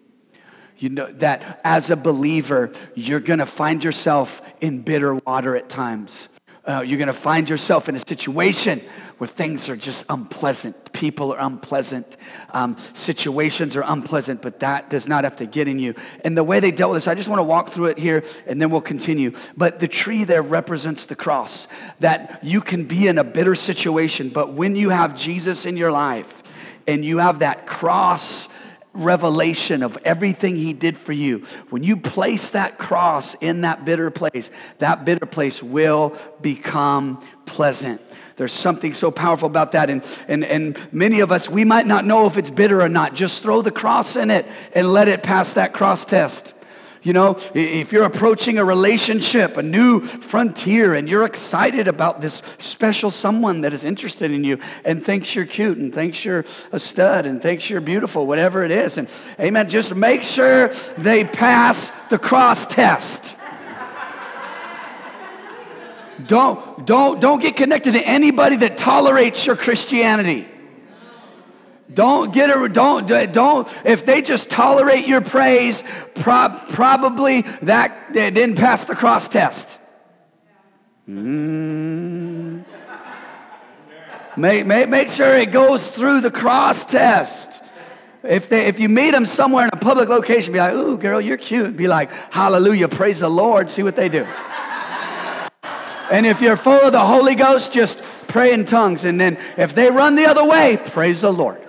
You 0.77 0.89
know 0.89 1.11
that 1.13 1.59
as 1.63 1.89
a 1.89 1.97
believer, 1.97 2.71
you're 2.93 3.19
gonna 3.19 3.45
find 3.45 3.83
yourself 3.83 4.41
in 4.61 4.81
bitter 4.81 5.15
water 5.15 5.57
at 5.57 5.67
times. 5.67 6.29
Uh, 6.65 6.83
you're 6.85 6.97
going 6.97 7.05
to 7.05 7.13
find 7.13 7.47
yourself 7.47 7.89
in 7.89 7.95
a 7.95 7.99
situation 7.99 8.81
where 9.17 9.27
things 9.27 9.69
are 9.69 9.75
just 9.75 10.05
unpleasant. 10.09 10.91
People 10.91 11.33
are 11.33 11.39
unpleasant. 11.39 12.17
Um, 12.51 12.77
situations 12.93 13.75
are 13.75 13.83
unpleasant, 13.85 14.41
but 14.41 14.59
that 14.59 14.89
does 14.89 15.07
not 15.07 15.23
have 15.23 15.35
to 15.37 15.45
get 15.45 15.67
in 15.67 15.79
you. 15.79 15.95
And 16.23 16.37
the 16.37 16.43
way 16.43 16.59
they 16.59 16.71
dealt 16.71 16.91
with 16.91 16.97
this, 16.97 17.07
I 17.07 17.15
just 17.15 17.29
want 17.29 17.39
to 17.39 17.43
walk 17.43 17.69
through 17.69 17.87
it 17.87 17.97
here 17.97 18.23
and 18.45 18.61
then 18.61 18.69
we'll 18.69 18.81
continue. 18.81 19.33
But 19.55 19.79
the 19.79 19.87
tree 19.87 20.23
there 20.23 20.41
represents 20.41 21.05
the 21.05 21.15
cross, 21.15 21.67
that 21.99 22.43
you 22.43 22.61
can 22.61 22.85
be 22.85 23.07
in 23.07 23.17
a 23.17 23.23
bitter 23.23 23.55
situation, 23.55 24.29
but 24.29 24.53
when 24.53 24.75
you 24.75 24.89
have 24.89 25.15
Jesus 25.15 25.65
in 25.65 25.77
your 25.77 25.91
life 25.91 26.43
and 26.87 27.03
you 27.03 27.19
have 27.19 27.39
that 27.39 27.65
cross, 27.65 28.49
revelation 28.93 29.83
of 29.83 29.97
everything 30.05 30.55
he 30.55 30.73
did 30.73 30.97
for 30.97 31.11
you, 31.11 31.39
when 31.69 31.83
you 31.83 31.97
place 31.97 32.51
that 32.51 32.77
cross 32.77 33.35
in 33.35 33.61
that 33.61 33.85
bitter 33.85 34.09
place, 34.09 34.51
that 34.79 35.05
bitter 35.05 35.25
place 35.25 35.61
will 35.61 36.15
become 36.41 37.21
pleasant. 37.45 38.01
There's 38.37 38.51
something 38.51 38.93
so 38.93 39.11
powerful 39.11 39.47
about 39.47 39.71
that. 39.71 39.89
And, 39.89 40.03
and, 40.27 40.43
and 40.43 40.77
many 40.91 41.21
of 41.21 41.31
us, 41.31 41.49
we 41.49 41.63
might 41.63 41.87
not 41.87 42.05
know 42.05 42.25
if 42.25 42.37
it's 42.37 42.49
bitter 42.49 42.81
or 42.81 42.89
not. 42.89 43.13
Just 43.13 43.41
throw 43.41 43.61
the 43.61 43.71
cross 43.71 44.15
in 44.15 44.29
it 44.29 44.45
and 44.73 44.91
let 44.91 45.07
it 45.07 45.23
pass 45.23 45.53
that 45.53 45.73
cross 45.73 46.03
test. 46.03 46.53
You 47.05 47.13
know, 47.13 47.37
if 47.53 47.91
you're 47.91 48.03
approaching 48.03 48.57
a 48.57 48.65
relationship, 48.65 49.57
a 49.57 49.63
new 49.63 50.01
frontier, 50.01 50.95
and 50.95 51.07
you're 51.07 51.23
excited 51.23 51.87
about 51.87 52.19
this 52.19 52.41
special 52.57 53.11
someone 53.11 53.61
that 53.61 53.73
is 53.73 53.85
interested 53.85 54.31
in 54.31 54.43
you 54.43 54.57
and 54.83 55.05
thinks 55.05 55.35
you're 55.35 55.45
cute 55.45 55.77
and 55.77 55.93
thinks 55.93 56.25
you're 56.25 56.45
a 56.71 56.79
stud 56.79 57.27
and 57.27 57.43
thinks 57.43 57.69
you're 57.69 57.79
beautiful, 57.79 58.25
whatever 58.25 58.63
it 58.63 58.71
is, 58.71 58.97
and 58.97 59.07
amen, 59.39 59.69
just 59.69 59.93
make 59.93 60.23
sure 60.23 60.69
they 60.97 61.23
pass 61.23 61.91
the 62.09 62.17
cross 62.17 62.65
test. 62.65 63.35
Don't, 66.23 66.85
don't, 66.85 67.19
don't 67.19 67.41
get 67.41 67.55
connected 67.55 67.93
to 67.93 68.01
anybody 68.01 68.57
that 68.57 68.77
tolerates 68.77 69.45
your 69.45 69.55
Christianity. 69.55 70.47
Don't 71.93 72.33
get 72.33 72.49
a, 72.49 72.67
don't, 72.67 73.07
don't, 73.07 73.67
if 73.85 74.05
they 74.05 74.21
just 74.21 74.49
tolerate 74.49 75.07
your 75.07 75.21
praise, 75.21 75.83
prob, 76.15 76.69
probably 76.69 77.41
that 77.61 78.13
they 78.13 78.31
didn't 78.31 78.57
pass 78.57 78.85
the 78.85 78.95
cross 78.95 79.29
test. 79.29 79.79
Mm. 81.07 82.65
Make, 84.37 84.65
make, 84.65 84.89
make 84.89 85.09
sure 85.09 85.35
it 85.35 85.51
goes 85.51 85.91
through 85.91 86.21
the 86.21 86.31
cross 86.31 86.85
test. 86.85 87.61
If, 88.23 88.49
they, 88.49 88.65
if 88.65 88.79
you 88.79 88.89
meet 88.89 89.11
them 89.11 89.25
somewhere 89.25 89.65
in 89.65 89.69
a 89.71 89.77
public 89.77 90.09
location, 90.09 90.51
be 90.51 90.59
like, 90.59 90.73
ooh, 90.73 90.97
girl, 90.97 91.21
you're 91.21 91.37
cute. 91.37 91.77
Be 91.77 91.87
like, 91.87 92.11
hallelujah, 92.33 92.87
praise 92.87 93.19
the 93.19 93.29
Lord. 93.29 93.69
See 93.69 93.83
what 93.83 93.95
they 93.95 94.09
do. 94.09 94.25
And 96.11 96.25
if 96.25 96.41
you're 96.41 96.57
full 96.57 96.81
of 96.81 96.91
the 96.91 97.05
Holy 97.05 97.35
Ghost, 97.35 97.71
just 97.71 98.01
pray 98.27 98.53
in 98.53 98.65
tongues. 98.65 99.03
And 99.03 99.19
then 99.19 99.37
if 99.57 99.73
they 99.73 99.89
run 99.89 100.15
the 100.15 100.25
other 100.25 100.45
way, 100.45 100.77
praise 100.77 101.21
the 101.21 101.31
Lord. 101.31 101.61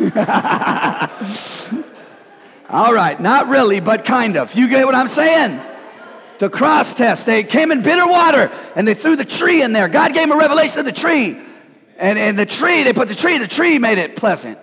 All 2.70 2.94
right, 2.94 3.20
not 3.20 3.48
really, 3.48 3.80
but 3.80 4.04
kind 4.04 4.36
of. 4.36 4.54
You 4.54 4.68
get 4.68 4.86
what 4.86 4.94
I'm 4.94 5.08
saying? 5.08 5.60
The 6.38 6.48
cross 6.48 6.94
test. 6.94 7.26
They 7.26 7.44
came 7.44 7.72
in 7.72 7.82
bitter 7.82 8.06
water 8.06 8.50
and 8.76 8.86
they 8.86 8.94
threw 8.94 9.16
the 9.16 9.24
tree 9.24 9.62
in 9.62 9.72
there. 9.72 9.88
God 9.88 10.14
gave 10.14 10.28
them 10.28 10.32
a 10.32 10.40
revelation 10.40 10.78
of 10.78 10.84
the 10.84 10.92
tree. 10.92 11.38
And, 11.98 12.18
and 12.18 12.38
the 12.38 12.46
tree, 12.46 12.82
they 12.82 12.94
put 12.94 13.08
the 13.08 13.14
tree, 13.14 13.38
the 13.38 13.46
tree 13.46 13.78
made 13.78 13.98
it 13.98 14.16
pleasant. 14.16 14.58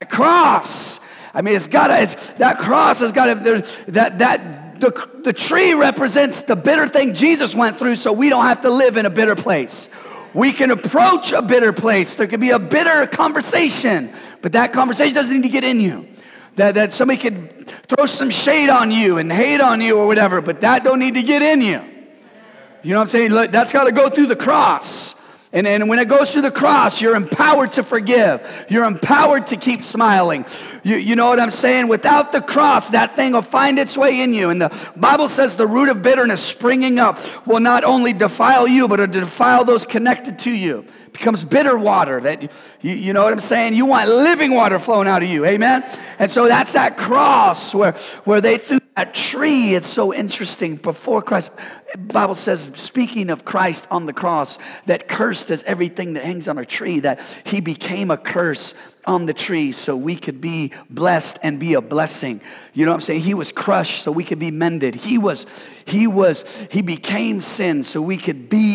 The 0.00 0.06
cross, 0.06 1.00
I 1.34 1.42
mean, 1.42 1.54
it's 1.54 1.66
got 1.66 1.88
to, 1.88 2.38
that 2.38 2.58
cross 2.58 3.00
has 3.00 3.12
got 3.12 3.44
to, 3.44 3.66
that, 3.88 4.18
that, 4.18 4.67
the, 4.80 5.20
the 5.24 5.32
tree 5.32 5.74
represents 5.74 6.42
the 6.42 6.56
bitter 6.56 6.88
thing 6.88 7.14
Jesus 7.14 7.54
went 7.54 7.78
through 7.78 7.96
so 7.96 8.12
we 8.12 8.28
don't 8.28 8.44
have 8.44 8.62
to 8.62 8.70
live 8.70 8.96
in 8.96 9.06
a 9.06 9.10
bitter 9.10 9.34
place. 9.34 9.88
We 10.34 10.52
can 10.52 10.70
approach 10.70 11.32
a 11.32 11.42
bitter 11.42 11.72
place. 11.72 12.14
There 12.16 12.26
could 12.26 12.40
be 12.40 12.50
a 12.50 12.58
bitter 12.58 13.06
conversation, 13.06 14.12
but 14.42 14.52
that 14.52 14.72
conversation 14.72 15.14
doesn't 15.14 15.34
need 15.34 15.42
to 15.42 15.48
get 15.48 15.64
in 15.64 15.80
you. 15.80 16.06
That, 16.56 16.74
that 16.74 16.92
somebody 16.92 17.20
could 17.20 17.68
throw 17.86 18.06
some 18.06 18.30
shade 18.30 18.68
on 18.68 18.90
you 18.90 19.18
and 19.18 19.32
hate 19.32 19.60
on 19.60 19.80
you 19.80 19.96
or 19.98 20.06
whatever, 20.06 20.40
but 20.40 20.60
that 20.60 20.84
don't 20.84 20.98
need 20.98 21.14
to 21.14 21.22
get 21.22 21.40
in 21.40 21.60
you. 21.60 21.82
You 22.82 22.92
know 22.92 23.00
what 23.00 23.04
I'm 23.04 23.08
saying? 23.08 23.30
Look, 23.30 23.50
that's 23.52 23.72
got 23.72 23.84
to 23.84 23.92
go 23.92 24.08
through 24.08 24.26
the 24.26 24.36
cross. 24.36 25.14
And, 25.50 25.66
and 25.66 25.88
when 25.88 25.98
it 25.98 26.08
goes 26.08 26.30
through 26.30 26.42
the 26.42 26.50
cross, 26.50 27.00
you're 27.00 27.16
empowered 27.16 27.72
to 27.72 27.82
forgive. 27.82 28.66
You're 28.68 28.84
empowered 28.84 29.46
to 29.48 29.56
keep 29.56 29.82
smiling. 29.82 30.44
You, 30.82 30.96
you 30.96 31.16
know 31.16 31.28
what 31.28 31.40
I'm 31.40 31.50
saying? 31.50 31.88
Without 31.88 32.32
the 32.32 32.42
cross, 32.42 32.90
that 32.90 33.16
thing 33.16 33.32
will 33.32 33.40
find 33.40 33.78
its 33.78 33.96
way 33.96 34.20
in 34.20 34.34
you. 34.34 34.50
And 34.50 34.60
the 34.60 34.90
Bible 34.94 35.28
says 35.28 35.56
the 35.56 35.66
root 35.66 35.88
of 35.88 36.02
bitterness 36.02 36.42
springing 36.42 36.98
up 36.98 37.18
will 37.46 37.60
not 37.60 37.84
only 37.84 38.12
defile 38.12 38.68
you, 38.68 38.88
but 38.88 39.00
it'll 39.00 39.20
defile 39.20 39.64
those 39.64 39.86
connected 39.86 40.38
to 40.40 40.50
you. 40.50 40.84
Becomes 41.18 41.44
bitter 41.44 41.76
water 41.76 42.20
that 42.20 42.42
you, 42.80 42.94
you 42.94 43.12
know 43.12 43.24
what 43.24 43.32
I'm 43.32 43.40
saying? 43.40 43.74
You 43.74 43.86
want 43.86 44.08
living 44.08 44.54
water 44.54 44.78
flowing 44.78 45.08
out 45.08 45.22
of 45.22 45.28
you. 45.28 45.44
Amen? 45.44 45.84
And 46.20 46.30
so 46.30 46.46
that's 46.46 46.74
that 46.74 46.96
cross 46.96 47.74
where, 47.74 47.92
where 48.22 48.40
they 48.40 48.56
threw 48.56 48.78
that 48.94 49.14
tree. 49.14 49.74
It's 49.74 49.86
so 49.86 50.14
interesting. 50.14 50.76
Before 50.76 51.20
Christ, 51.20 51.50
Bible 51.96 52.36
says, 52.36 52.70
speaking 52.74 53.30
of 53.30 53.44
Christ 53.44 53.88
on 53.90 54.06
the 54.06 54.12
cross, 54.12 54.58
that 54.86 55.08
cursed 55.08 55.50
is 55.50 55.64
everything 55.64 56.12
that 56.12 56.24
hangs 56.24 56.46
on 56.46 56.56
a 56.58 56.64
tree, 56.64 57.00
that 57.00 57.20
he 57.44 57.60
became 57.60 58.12
a 58.12 58.16
curse 58.16 58.74
on 59.04 59.26
the 59.26 59.32
tree 59.32 59.72
so 59.72 59.96
we 59.96 60.14
could 60.14 60.40
be 60.40 60.72
blessed 60.90 61.38
and 61.42 61.58
be 61.58 61.74
a 61.74 61.80
blessing. 61.80 62.40
You 62.74 62.84
know 62.84 62.92
what 62.92 62.96
I'm 62.96 63.00
saying? 63.00 63.20
He 63.22 63.34
was 63.34 63.50
crushed 63.50 64.02
so 64.02 64.12
we 64.12 64.22
could 64.22 64.38
be 64.38 64.50
mended. 64.50 64.94
He 64.94 65.16
was, 65.16 65.46
he 65.86 66.06
was, 66.06 66.44
he 66.70 66.82
became 66.82 67.40
sin 67.40 67.82
so 67.82 68.02
we 68.02 68.18
could 68.18 68.50
be 68.50 68.67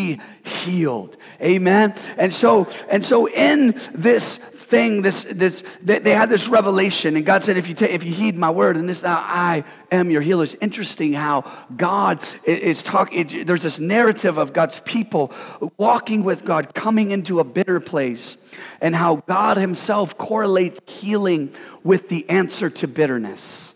healed. 0.44 1.18
Amen. 1.42 1.94
And 2.18 2.32
so, 2.32 2.68
and 2.90 3.04
so 3.04 3.28
in 3.28 3.80
this 3.94 4.40
thing, 4.74 5.02
this, 5.04 5.26
this, 5.30 5.64
they, 5.84 6.00
they 6.00 6.12
had 6.12 6.30
this 6.30 6.48
revelation, 6.48 7.16
and 7.16 7.26
God 7.26 7.44
said, 7.44 7.58
if 7.58 7.68
you, 7.68 7.76
ta- 7.76 7.86
if 7.86 8.04
you 8.04 8.12
heed 8.12 8.36
my 8.36 8.50
word, 8.50 8.76
and 8.76 8.90
this, 8.90 9.04
I 9.04 9.64
am 9.92 10.10
your 10.10 10.22
healer. 10.22 10.44
It's 10.46 10.56
interesting 10.62 11.14
how 11.14 11.44
God 11.76 12.20
is 12.46 12.82
talking, 12.82 13.46
there's 13.46 13.62
this 13.62 13.80
narrative 13.80 14.38
of 14.38 14.52
God's 14.52 14.80
people 14.80 15.32
walking 15.78 16.24
with 16.24 16.44
God, 16.44 16.74
coming 16.74 17.12
into 17.12 17.40
a 17.40 17.44
bitter 17.44 17.80
place, 17.80 18.38
and 18.82 18.96
how 18.96 19.18
God 19.28 19.58
himself 19.58 20.18
correlates 20.18 20.80
healing 20.88 21.54
with 21.84 22.10
the 22.10 22.28
answer 22.30 22.70
to 22.70 22.88
bitterness. 22.88 23.76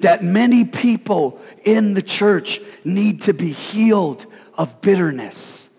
That 0.00 0.22
many 0.22 0.64
people 0.64 1.40
in 1.64 1.94
the 1.94 2.02
church 2.02 2.60
need 2.84 3.22
to 3.22 3.34
be 3.34 3.50
healed 3.52 4.24
of 4.60 4.82
bitterness 4.82 5.70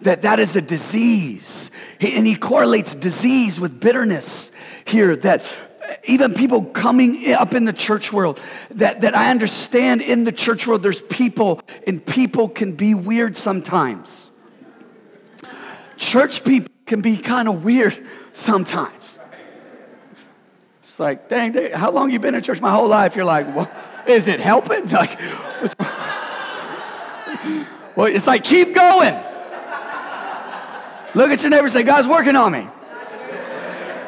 that 0.00 0.22
that 0.22 0.40
is 0.40 0.56
a 0.56 0.62
disease. 0.62 1.70
And 2.00 2.26
he 2.26 2.34
correlates 2.34 2.94
disease 2.94 3.60
with 3.60 3.78
bitterness 3.78 4.50
here, 4.86 5.14
that 5.16 5.46
even 6.04 6.32
people 6.32 6.64
coming 6.64 7.30
up 7.34 7.54
in 7.54 7.66
the 7.66 7.74
church 7.74 8.10
world, 8.10 8.40
that, 8.70 9.02
that 9.02 9.14
I 9.14 9.30
understand 9.30 10.00
in 10.00 10.24
the 10.24 10.32
church 10.32 10.66
world, 10.66 10.82
there's 10.82 11.02
people, 11.02 11.60
and 11.86 12.04
people 12.04 12.48
can 12.48 12.72
be 12.72 12.94
weird 12.94 13.36
sometimes. 13.36 14.30
Church 15.98 16.42
people 16.42 16.72
can 16.86 17.02
be 17.02 17.18
kind 17.18 17.48
of 17.48 17.62
weird 17.64 18.02
sometimes. 18.32 19.18
It's 20.82 20.98
like, 20.98 21.28
dang, 21.28 21.52
dang, 21.52 21.72
how 21.72 21.90
long 21.90 22.10
you 22.10 22.18
been 22.18 22.34
in 22.34 22.42
church? 22.42 22.62
My 22.62 22.72
whole 22.72 22.88
life. 22.88 23.14
You're 23.14 23.26
like, 23.26 23.54
well, 23.54 23.70
is 24.06 24.26
it 24.26 24.40
helping? 24.40 24.88
Like, 24.92 25.18
well, 27.96 28.06
it's 28.06 28.26
like, 28.26 28.44
keep 28.44 28.74
going. 28.74 29.14
Look 31.14 31.30
at 31.30 31.42
your 31.42 31.50
neighbor 31.50 31.68
say, 31.68 31.82
God's 31.82 32.08
working 32.08 32.36
on 32.36 32.52
me. 32.52 32.66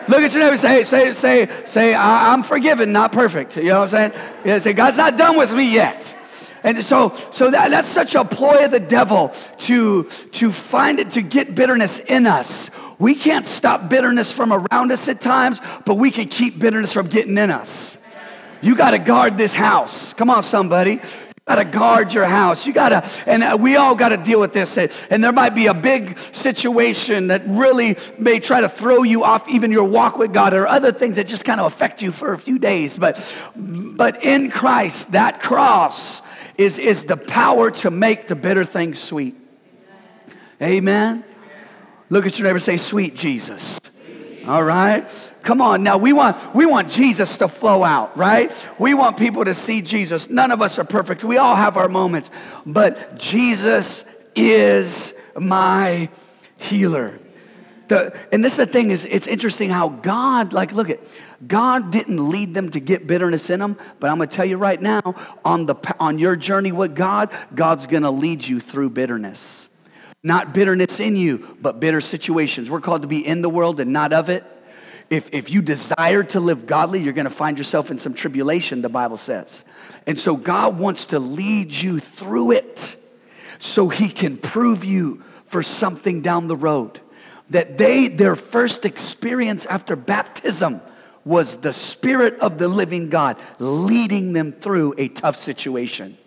Look 0.07 0.21
at 0.21 0.33
your 0.33 0.43
neighbor 0.43 0.57
say, 0.57 0.83
say, 0.83 1.12
say, 1.12 1.49
say, 1.64 1.95
I'm 1.95 2.43
forgiven, 2.43 2.93
not 2.93 3.12
perfect. 3.12 3.57
You 3.57 3.64
know 3.64 3.81
what 3.81 3.95
I'm 3.95 4.12
saying? 4.12 4.12
Yeah, 4.45 4.59
say, 4.59 4.73
God's 4.73 4.97
not 4.97 5.17
done 5.17 5.37
with 5.37 5.53
me 5.53 5.73
yet. 5.73 6.14
And 6.62 6.83
so, 6.83 7.14
so 7.31 7.50
that, 7.50 7.71
that's 7.71 7.88
such 7.88 8.14
a 8.14 8.25
ploy 8.25 8.64
of 8.64 8.71
the 8.71 8.81
devil 8.81 9.35
to, 9.59 10.05
to 10.05 10.50
find 10.50 10.99
it, 10.99 11.11
to 11.11 11.21
get 11.21 11.55
bitterness 11.55 11.99
in 11.99 12.26
us. 12.26 12.71
We 12.99 13.14
can't 13.14 13.45
stop 13.45 13.91
bitterness 13.91 14.33
from 14.33 14.50
around 14.50 14.91
us 14.91 15.07
at 15.09 15.21
times, 15.21 15.61
but 15.85 15.97
we 15.97 16.11
can 16.11 16.26
keep 16.26 16.59
bitterness 16.59 16.93
from 16.93 17.09
getting 17.09 17.37
in 17.37 17.50
us. 17.50 17.99
You 18.62 18.76
got 18.76 18.93
to 18.93 18.99
guard 18.99 19.37
this 19.37 19.55
house. 19.55 20.14
Come 20.14 20.31
on, 20.31 20.43
somebody 20.43 21.03
got 21.47 21.57
to 21.57 21.65
guard 21.65 22.15
your 22.15 22.25
house. 22.25 22.67
You 22.67 22.73
got 22.73 22.89
to, 22.89 23.11
and 23.29 23.43
uh, 23.43 23.59
we 23.61 23.77
all 23.77 23.95
got 23.95 24.11
to 24.11 24.17
deal 24.17 24.41
with 24.41 24.55
this. 24.55 24.79
And 24.79 25.23
there 25.23 25.33
might 25.33 25.55
be 25.55 25.67
a 25.67 25.75
big 25.75 26.19
situation 26.33 27.27
that 27.27 27.43
really 27.47 27.99
may 28.19 28.41
try 28.41 28.63
to 28.63 28.69
throw 28.69 29.03
you 29.03 29.25
off 29.25 29.47
even 29.49 29.71
your 29.71 29.85
walk 29.85 30.17
with 30.17 30.33
God 30.33 30.55
or 30.55 30.67
other 30.67 30.91
things 30.91 31.17
that 31.17 31.27
just 31.27 31.45
kind 31.45 31.61
of 31.61 31.67
affect 31.67 32.01
you 32.01 32.13
for 32.13 32.33
a 32.33 32.39
few 32.39 32.59
days. 32.59 32.97
But, 32.97 33.23
but 33.55 34.25
in 34.25 34.51
Christ, 34.51 35.13
that 35.13 35.41
cross 35.43 36.23
is, 36.57 36.79
is 36.79 37.05
the 37.05 37.17
power 37.19 37.71
to 37.71 37.91
make 37.91 38.27
the 38.27 38.37
bitter 38.37 38.65
things 38.65 38.99
sweet. 38.99 39.37
Amen. 40.63 41.25
Look 42.09 42.27
at 42.27 42.39
your 42.39 42.47
neighbor 42.47 42.59
say, 42.59 42.79
Sweet 42.79 43.17
Jesus. 43.17 43.81
All 44.47 44.63
right. 44.63 45.07
Come 45.45 45.61
on 45.61 45.83
now, 45.83 45.99
we 45.99 46.15
want, 46.15 46.55
we 46.55 46.65
want 46.65 46.89
Jesus 46.89 47.37
to 47.37 47.49
flow 47.49 47.85
out, 47.85 48.17
right? 48.17 48.51
We 48.79 48.95
want 48.95 49.19
people 49.19 49.45
to 49.45 49.55
see 49.55 49.83
Jesus. 49.83 50.31
None 50.31 50.51
of 50.51 50.63
us 50.63 50.79
are 50.79 50.85
perfect. 50.85 51.23
We 51.23 51.37
all 51.37 51.55
have 51.55 51.77
our 51.77 51.89
moments, 51.89 52.31
but 52.65 53.19
Jesus 53.19 54.07
is 54.35 55.13
my 55.39 56.09
healer. 56.57 57.19
The, 57.89 58.19
and 58.33 58.43
this 58.43 58.55
is 58.55 58.57
the 58.57 58.67
thing 58.67 58.91
is 58.91 59.05
it's 59.05 59.27
interesting 59.27 59.69
how 59.69 59.91
God, 59.91 60.55
like, 60.55 60.73
look 60.73 60.89
at 60.89 61.01
God 61.47 61.93
didn't 61.93 62.31
lead 62.31 62.55
them 62.55 62.71
to 62.71 62.81
get 62.81 63.07
bitterness 63.07 63.51
in 63.51 63.61
them, 63.61 63.77
but 64.01 64.09
I'm 64.09 64.17
gonna 64.17 64.29
tell 64.29 64.47
you 64.47 64.57
right 64.57 64.81
now, 64.81 65.03
on 65.45 65.67
the 65.67 65.75
on 66.01 66.19
your 66.19 66.37
journey 66.37 66.73
with 66.73 66.97
God, 66.97 67.31
God's 67.55 67.85
gonna 67.87 68.11
lead 68.11 68.47
you 68.49 68.61
through 68.61 68.91
bitterness. 68.91 69.69
Not 70.23 70.55
bitterness 70.55 71.01
in 71.01 71.17
you, 71.17 71.59
but 71.61 71.81
bitter 71.81 72.01
situations. 72.01 72.71
We're 72.71 72.81
called 72.81 73.03
to 73.03 73.09
be 73.09 73.27
in 73.27 73.43
the 73.43 73.51
world 73.51 73.79
and 73.79 73.93
not 73.93 74.15
of 74.15 74.31
it 74.31 74.43
if, 75.11 75.32
if 75.32 75.50
you 75.50 75.62
desire 75.62 76.23
to 76.25 76.40
live 76.40 76.66
godly, 76.66 77.02
you're 77.02 77.12
going 77.12 77.25
to 77.25 77.30
find 77.30 77.58
yourself 77.58 77.90
in 77.90 77.99
some 77.99 78.14
tribulation, 78.14 78.82
the 78.82 78.88
Bible 78.88 79.16
says. 79.16 79.64
And 80.06 80.18
so 80.18 80.37
God 80.37 80.78
wants 80.78 81.06
to 81.06 81.18
lead 81.18 81.73
you 81.73 82.00
through 82.00 82.52
it 82.52 82.96
so 83.58 83.88
he 83.88 84.08
can 84.08 84.37
prove 84.37 84.84
you 84.84 85.23
for 85.46 85.62
something 85.62 86.23
down 86.23 86.49
the 86.49 86.56
road. 86.56 87.00
That 87.50 87.78
they, 87.78 88.08
their 88.08 88.37
first 88.37 88.84
experience 88.84 89.66
after 89.66 89.96
baptism 89.96 90.80
was 91.25 91.58
the 91.58 91.73
Spirit 91.73 92.38
of 92.40 92.58
the 92.58 92.68
living 92.68 93.08
God 93.08 93.37
leading 93.58 94.32
them 94.32 94.52
through 94.52 94.94
a 94.99 95.08
tough 95.08 95.37
situation. 95.37 96.18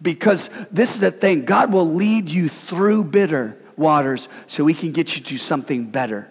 Because 0.00 0.50
this 0.70 0.94
is 0.94 1.00
the 1.00 1.10
thing 1.10 1.44
God 1.44 1.72
will 1.72 1.92
lead 1.92 2.28
you 2.28 2.48
through 2.48 3.04
bitter 3.04 3.56
waters 3.76 4.28
so 4.46 4.66
he 4.66 4.74
can 4.74 4.92
get 4.92 5.16
you 5.16 5.22
to 5.22 5.38
something 5.38 5.86
better. 5.90 6.30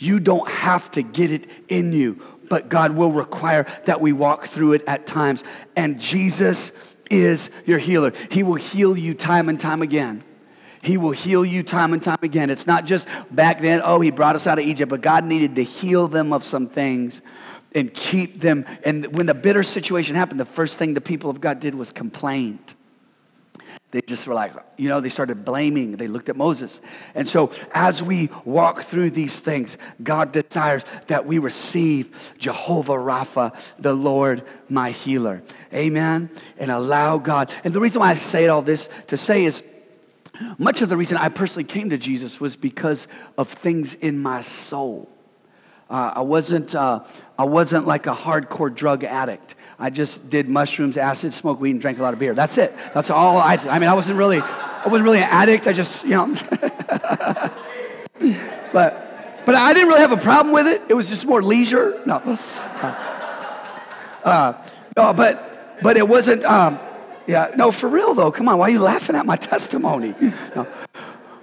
You 0.00 0.18
don't 0.18 0.48
have 0.48 0.90
to 0.92 1.02
get 1.02 1.30
it 1.30 1.48
in 1.68 1.92
you, 1.92 2.20
but 2.48 2.70
God 2.70 2.92
will 2.92 3.12
require 3.12 3.66
that 3.84 4.00
we 4.00 4.12
walk 4.12 4.46
through 4.46 4.72
it 4.72 4.82
at 4.86 5.06
times. 5.06 5.44
And 5.76 6.00
Jesus 6.00 6.72
is 7.10 7.50
your 7.66 7.78
healer. 7.78 8.12
He 8.30 8.42
will 8.42 8.54
heal 8.54 8.96
you 8.96 9.12
time 9.12 9.50
and 9.50 9.60
time 9.60 9.82
again. 9.82 10.24
He 10.80 10.96
will 10.96 11.10
heal 11.10 11.44
you 11.44 11.62
time 11.62 11.92
and 11.92 12.02
time 12.02 12.18
again. 12.22 12.48
It's 12.48 12.66
not 12.66 12.86
just 12.86 13.06
back 13.30 13.60
then, 13.60 13.82
oh, 13.84 14.00
he 14.00 14.10
brought 14.10 14.36
us 14.36 14.46
out 14.46 14.58
of 14.58 14.64
Egypt, 14.64 14.88
but 14.88 15.02
God 15.02 15.26
needed 15.26 15.56
to 15.56 15.62
heal 15.62 16.08
them 16.08 16.32
of 16.32 16.44
some 16.44 16.66
things 16.66 17.20
and 17.74 17.92
keep 17.92 18.40
them. 18.40 18.64
And 18.82 19.14
when 19.14 19.26
the 19.26 19.34
bitter 19.34 19.62
situation 19.62 20.16
happened, 20.16 20.40
the 20.40 20.46
first 20.46 20.78
thing 20.78 20.94
the 20.94 21.02
people 21.02 21.28
of 21.28 21.42
God 21.42 21.60
did 21.60 21.74
was 21.74 21.92
complained. 21.92 22.74
They 23.92 24.00
just 24.02 24.26
were 24.26 24.34
like, 24.34 24.52
you 24.76 24.88
know, 24.88 25.00
they 25.00 25.08
started 25.08 25.44
blaming. 25.44 25.96
They 25.96 26.06
looked 26.06 26.28
at 26.28 26.36
Moses. 26.36 26.80
And 27.14 27.26
so, 27.26 27.50
as 27.72 28.02
we 28.02 28.30
walk 28.44 28.82
through 28.82 29.10
these 29.10 29.40
things, 29.40 29.78
God 30.02 30.30
desires 30.30 30.84
that 31.08 31.26
we 31.26 31.38
receive 31.38 32.34
Jehovah 32.38 32.92
Rapha, 32.92 33.54
the 33.80 33.92
Lord, 33.92 34.44
my 34.68 34.92
healer. 34.92 35.42
Amen. 35.74 36.30
And 36.56 36.70
allow 36.70 37.18
God. 37.18 37.52
And 37.64 37.74
the 37.74 37.80
reason 37.80 38.00
why 38.00 38.10
I 38.10 38.14
say 38.14 38.46
all 38.46 38.62
this 38.62 38.88
to 39.08 39.16
say 39.16 39.44
is 39.44 39.64
much 40.56 40.82
of 40.82 40.88
the 40.88 40.96
reason 40.96 41.18
I 41.18 41.28
personally 41.28 41.64
came 41.64 41.90
to 41.90 41.98
Jesus 41.98 42.40
was 42.40 42.56
because 42.56 43.08
of 43.36 43.48
things 43.48 43.94
in 43.94 44.20
my 44.20 44.40
soul. 44.40 45.08
Uh, 45.90 46.12
I 46.16 46.20
wasn't, 46.20 46.72
uh, 46.74 47.00
I 47.36 47.44
wasn't 47.44 47.84
like 47.84 48.06
a 48.06 48.14
hardcore 48.14 48.72
drug 48.72 49.02
addict. 49.02 49.56
I 49.76 49.90
just 49.90 50.30
did 50.30 50.48
mushrooms, 50.48 50.96
acid, 50.96 51.32
smoked 51.32 51.60
weed, 51.60 51.72
and 51.72 51.80
drank 51.80 51.98
a 51.98 52.02
lot 52.02 52.12
of 52.12 52.20
beer. 52.20 52.32
That's 52.32 52.56
it. 52.58 52.72
That's 52.94 53.10
all 53.10 53.38
I 53.38 53.56
did. 53.56 53.66
I 53.66 53.80
mean, 53.80 53.88
I 53.88 53.94
wasn't 53.94 54.16
really, 54.16 54.40
I 54.40 54.84
wasn't 54.86 55.02
really 55.02 55.18
an 55.18 55.28
addict. 55.28 55.66
I 55.66 55.72
just, 55.72 56.04
you 56.04 56.10
know. 56.10 56.26
but, 58.72 59.42
but 59.44 59.54
I 59.56 59.72
didn't 59.72 59.88
really 59.88 60.00
have 60.00 60.12
a 60.12 60.16
problem 60.16 60.54
with 60.54 60.68
it. 60.68 60.82
It 60.88 60.94
was 60.94 61.08
just 61.08 61.26
more 61.26 61.42
leisure. 61.42 62.00
No. 62.06 62.38
Uh, 64.22 64.52
no, 64.98 65.14
but, 65.14 65.78
but 65.82 65.96
it 65.96 66.06
wasn't, 66.06 66.44
um, 66.44 66.78
yeah, 67.26 67.52
no, 67.56 67.72
for 67.72 67.88
real 67.88 68.12
though. 68.12 68.30
Come 68.30 68.50
on, 68.50 68.58
why 68.58 68.66
are 68.66 68.70
you 68.70 68.82
laughing 68.82 69.16
at 69.16 69.24
my 69.24 69.36
testimony? 69.36 70.14
No. 70.54 70.66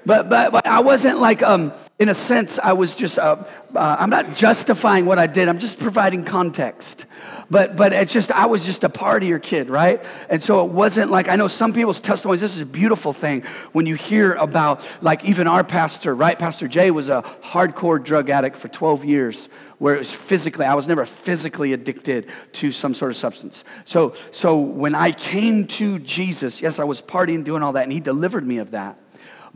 But, 0.05 0.29
but, 0.29 0.51
but 0.51 0.67
I 0.67 0.81
wasn't 0.81 1.19
like, 1.19 1.41
um, 1.41 1.73
in 1.99 2.09
a 2.09 2.13
sense, 2.13 2.59
I 2.59 2.73
was 2.73 2.95
just, 2.95 3.17
uh, 3.17 3.43
uh, 3.75 3.95
I'm 3.99 4.11
not 4.11 4.35
justifying 4.35 5.05
what 5.05 5.17
I 5.17 5.25
did, 5.25 5.49
I'm 5.49 5.57
just 5.57 5.79
providing 5.79 6.25
context. 6.25 7.05
But, 7.49 7.75
but 7.75 7.91
it's 7.91 8.13
just, 8.13 8.31
I 8.31 8.45
was 8.45 8.65
just 8.65 8.83
a 8.83 8.89
partier 8.89 9.41
kid, 9.41 9.69
right? 9.69 10.05
And 10.29 10.43
so 10.43 10.63
it 10.63 10.71
wasn't 10.71 11.09
like, 11.09 11.27
I 11.27 11.37
know 11.37 11.47
some 11.47 11.73
people's 11.73 11.99
testimonies, 11.99 12.41
this 12.41 12.55
is 12.55 12.61
a 12.61 12.67
beautiful 12.67 13.13
thing 13.13 13.43
when 13.71 13.87
you 13.87 13.95
hear 13.95 14.33
about, 14.33 14.85
like, 15.01 15.25
even 15.25 15.47
our 15.47 15.63
pastor, 15.63 16.13
right? 16.13 16.37
Pastor 16.37 16.67
Jay 16.67 16.91
was 16.91 17.09
a 17.09 17.23
hardcore 17.41 18.03
drug 18.03 18.29
addict 18.29 18.57
for 18.57 18.67
12 18.67 19.03
years, 19.03 19.49
where 19.79 19.95
it 19.95 19.99
was 19.99 20.13
physically, 20.13 20.65
I 20.65 20.75
was 20.75 20.87
never 20.87 21.05
physically 21.05 21.73
addicted 21.73 22.27
to 22.53 22.71
some 22.71 22.93
sort 22.93 23.09
of 23.09 23.17
substance. 23.17 23.63
So, 23.85 24.13
so 24.29 24.57
when 24.59 24.93
I 24.93 25.13
came 25.13 25.65
to 25.67 25.97
Jesus, 25.99 26.61
yes, 26.61 26.77
I 26.77 26.83
was 26.83 27.01
partying, 27.01 27.43
doing 27.43 27.63
all 27.63 27.73
that, 27.73 27.83
and 27.83 27.93
he 27.93 28.01
delivered 28.01 28.45
me 28.45 28.57
of 28.57 28.71
that. 28.71 28.99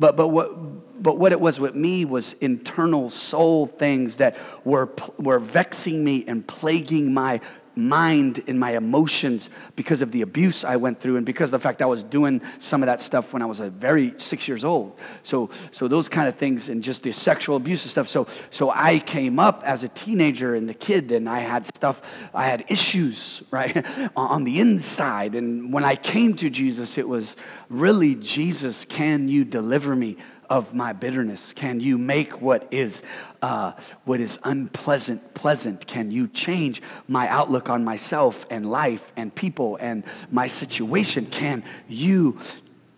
But, 0.01 0.15
but, 0.15 0.29
what, 0.29 1.03
but 1.03 1.19
what 1.19 1.31
it 1.31 1.39
was 1.39 1.59
with 1.59 1.75
me 1.75 2.05
was 2.05 2.33
internal 2.41 3.11
soul 3.11 3.67
things 3.67 4.17
that 4.17 4.35
were, 4.65 4.89
were 5.19 5.37
vexing 5.37 6.03
me 6.03 6.25
and 6.27 6.45
plaguing 6.47 7.13
my 7.13 7.39
mind 7.75 8.43
and 8.47 8.59
my 8.59 8.75
emotions 8.75 9.49
because 9.75 10.01
of 10.01 10.11
the 10.11 10.21
abuse 10.21 10.63
I 10.63 10.75
went 10.75 10.99
through 10.99 11.17
and 11.17 11.25
because 11.25 11.49
of 11.49 11.59
the 11.61 11.63
fact 11.63 11.81
I 11.81 11.85
was 11.85 12.03
doing 12.03 12.41
some 12.59 12.83
of 12.83 12.87
that 12.87 12.99
stuff 12.99 13.33
when 13.33 13.41
I 13.41 13.45
was 13.45 13.59
a 13.59 13.69
very 13.69 14.13
six 14.17 14.47
years 14.47 14.63
old. 14.63 14.97
So, 15.23 15.49
so 15.71 15.87
those 15.87 16.09
kind 16.09 16.27
of 16.27 16.35
things 16.35 16.69
and 16.69 16.83
just 16.83 17.03
the 17.03 17.11
sexual 17.11 17.55
abuse 17.55 17.83
and 17.83 17.91
stuff. 17.91 18.07
So, 18.07 18.27
so 18.49 18.71
I 18.71 18.99
came 18.99 19.39
up 19.39 19.63
as 19.65 19.83
a 19.83 19.89
teenager 19.89 20.55
and 20.55 20.69
a 20.69 20.73
kid 20.73 21.11
and 21.11 21.29
I 21.29 21.39
had 21.39 21.65
stuff, 21.65 22.01
I 22.33 22.45
had 22.45 22.65
issues, 22.67 23.43
right, 23.51 23.85
on 24.15 24.43
the 24.43 24.59
inside. 24.59 25.35
And 25.35 25.71
when 25.73 25.83
I 25.83 25.95
came 25.95 26.35
to 26.35 26.49
Jesus, 26.49 26.97
it 26.97 27.07
was 27.07 27.35
really, 27.69 28.15
Jesus, 28.15 28.85
can 28.85 29.27
you 29.27 29.45
deliver 29.45 29.95
me 29.95 30.17
of 30.51 30.73
my 30.73 30.91
bitterness? 30.91 31.53
Can 31.53 31.79
you 31.79 31.97
make 31.97 32.41
what 32.41 32.67
is, 32.71 33.03
uh, 33.41 33.71
what 34.03 34.19
is 34.19 34.37
unpleasant 34.43 35.33
pleasant? 35.33 35.87
Can 35.87 36.11
you 36.11 36.27
change 36.27 36.81
my 37.07 37.27
outlook 37.29 37.69
on 37.69 37.85
myself 37.85 38.45
and 38.49 38.69
life 38.69 39.13
and 39.15 39.33
people 39.33 39.77
and 39.77 40.03
my 40.29 40.47
situation? 40.47 41.25
Can 41.25 41.63
you 41.87 42.37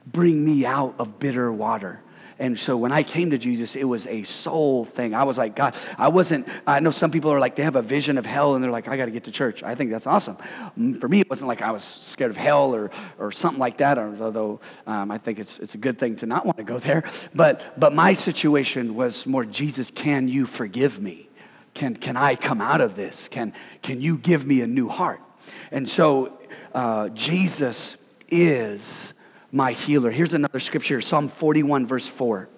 bring 0.08 0.44
me 0.44 0.66
out 0.66 0.96
of 0.98 1.20
bitter 1.20 1.54
water? 1.54 2.03
And 2.40 2.58
so 2.58 2.76
when 2.78 2.92
I 2.92 3.04
came 3.04 3.30
to 3.32 3.38
Jesus, 3.38 3.76
it 3.76 3.84
was 3.84 4.08
a 4.08 4.24
soul 4.24 4.86
thing. 4.86 5.14
I 5.14 5.24
was 5.24 5.38
like, 5.38 5.56
God, 5.56 5.76
I 5.98 6.08
wasn't, 6.08 6.48
I 6.66 6.80
know 6.80 6.92
some 6.92 7.12
people 7.12 7.32
are 7.32 7.40
like, 7.40 7.56
they 7.56 7.64
have 7.64 7.76
a 7.76 7.82
vision 7.82 8.18
of 8.18 8.26
hell 8.26 8.56
and 8.56 8.64
they're 8.64 8.72
like, 8.72 8.88
I 8.88 8.98
got 8.98 9.06
to 9.06 9.12
get 9.12 9.26
to 9.26 9.32
church. 9.32 9.64
I 9.64 9.76
think 9.76 9.92
that's 9.92 10.08
awesome. 10.08 10.38
Mm, 10.78 11.00
for 11.00 11.08
me, 11.08 11.22
it 11.22 11.30
wasn't 11.30 11.48
like 11.48 11.62
I 11.62 11.72
was 11.72 11.84
scared 11.84 12.32
of 12.32 12.38
hell 12.38 12.74
or, 12.74 12.92
or 13.20 13.32
something 13.32 13.60
like 13.60 13.78
that, 13.78 13.98
although 13.98 14.60
um, 14.88 15.12
I 15.12 15.18
think 15.18 15.40
it's, 15.40 15.60
it's 15.60 15.76
a 15.76 15.78
good 15.78 16.00
thing 16.00 16.16
to 16.18 16.26
not 16.26 16.46
want 16.46 16.58
to 16.58 16.64
go 16.64 16.80
there. 16.80 17.04
But, 17.34 17.80
but 17.80 17.94
my 17.94 18.14
situation 18.14 18.96
was 18.96 19.26
more, 19.26 19.46
Jesus, 19.46 19.92
can 19.92 20.28
you 20.28 20.46
forgive 20.46 21.00
me? 21.02 21.30
Can, 21.74 21.96
can 21.96 22.18
I 22.18 22.36
come 22.36 22.62
out 22.62 22.82
of 22.82 22.96
this? 22.96 23.28
Can, 23.28 23.54
can 23.82 24.02
you 24.02 24.18
give 24.18 24.46
me 24.46 24.62
a 24.62 24.68
new 24.68 24.90
heart? 24.90 25.22
And 25.72 25.88
so 25.90 26.40
uh, 26.74 27.10
Jesus 27.10 27.98
is 28.30 29.14
my 29.54 29.72
healer. 29.72 30.10
Here's 30.10 30.34
another 30.34 30.60
scripture 30.60 31.00
Psalm 31.00 31.30
41, 31.30 31.86
verse 31.86 32.08
4. 32.08 32.50